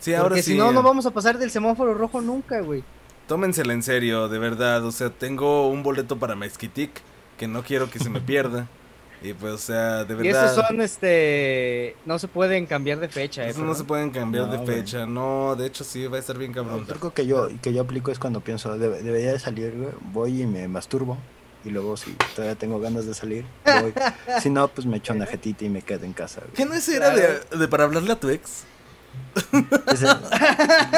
[0.00, 0.52] Sí, ahora porque sí.
[0.52, 2.84] si no, no vamos a pasar del semáforo rojo nunca, güey.
[3.26, 4.84] Tómensela en serio, de verdad.
[4.84, 7.00] O sea, tengo un boleto para Mezquitic
[7.38, 8.68] que no quiero que se me pierda.
[9.24, 10.52] Y pues, o sea, de Y verdad.
[10.52, 13.50] esos son, este, no se pueden cambiar de fecha, ¿eh?
[13.50, 14.76] esos no se pueden cambiar No, de güey.
[14.76, 15.06] fecha.
[15.06, 16.86] No, de hecho, sí, va a estar bien cabrón.
[16.90, 20.42] Algo que yo, que yo aplico es cuando pienso, "Debe- debería de salir, güey", voy
[20.42, 21.16] y me masturbo.
[21.64, 23.94] Y luego, si todavía tengo ganas de salir, voy.
[24.42, 26.42] Si no, pues me echo una jetita y me quedo en casa.
[26.42, 26.52] güey.
[26.54, 28.64] ¿Qué no ese era de, de para hablarle a tu ex?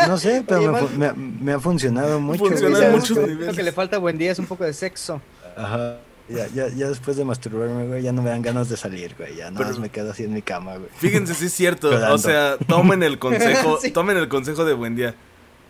[0.08, 0.98] No sé, pero Oye, me, man.
[0.98, 2.46] me ha- me ha funcionado mucho.
[2.46, 3.46] Funciona en muchos niveles.
[3.46, 5.20] Lo que le falta buen día es un poco de sexo.
[5.56, 5.98] Ajá.
[6.28, 9.36] Ya, ya, ya después de masturbarme, güey, ya no me dan ganas de salir, güey.
[9.36, 10.88] Ya nada Pero- más me quedo así en mi cama, güey.
[10.96, 11.90] Fíjense, sí es cierto.
[11.90, 12.14] Llorando.
[12.14, 13.90] O sea, tomen el consejo, Sí.
[13.92, 15.14] tomen el consejo de buen día.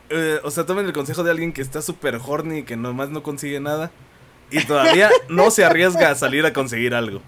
[0.08, 3.10] Eh, o sea, tomen el consejo de alguien que está súper horny y que nomás
[3.10, 3.90] no consigue nada.
[4.50, 7.20] Y todavía no se arriesga a salir a conseguir algo.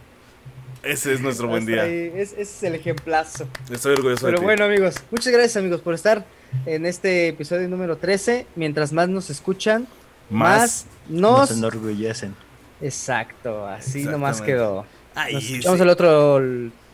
[0.85, 1.85] Ese es nuestro buen día.
[1.87, 3.47] es- ese es el ejemplazo.
[3.71, 4.45] Estoy orgulloso de Pero ti.
[4.45, 6.25] bueno, amigos, muchas gracias, amigos, por estar
[6.65, 8.47] en este episodio número 13.
[8.55, 9.87] Mientras más nos escuchan,
[10.31, 10.87] más, Más.
[11.09, 11.51] Nos nos...
[11.51, 12.35] enorgullecen.
[12.81, 14.85] Exacto, así nomás quedó.
[15.15, 15.53] Ay, Nos sí.
[15.55, 16.41] escuchamos el otro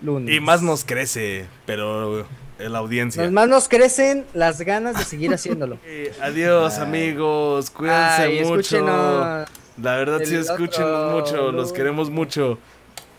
[0.02, 0.34] lunes.
[0.34, 2.24] Y más nos crece, pero eh,
[2.58, 3.22] la audiencia.
[3.22, 5.78] Nos- más nos crecen las ganas de seguir haciéndolo.
[6.22, 6.82] Adiós, Ay.
[6.82, 7.70] amigos.
[7.70, 8.60] Cuídense Ay, mucho.
[8.60, 9.48] escúchenos.
[9.82, 11.52] La verdad, sí, escúchenos mucho.
[11.52, 12.58] Los queremos mucho.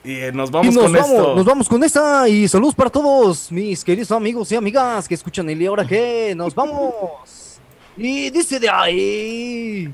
[0.04, 1.36] Y eh, nos Y vamos nos con vamos, esto.
[1.36, 5.50] nos vamos con esta y saludos para todos mis queridos amigos y amigas que escuchan
[5.50, 7.60] el y ahora qué, nos vamos.
[7.98, 9.94] Y dice de ahí.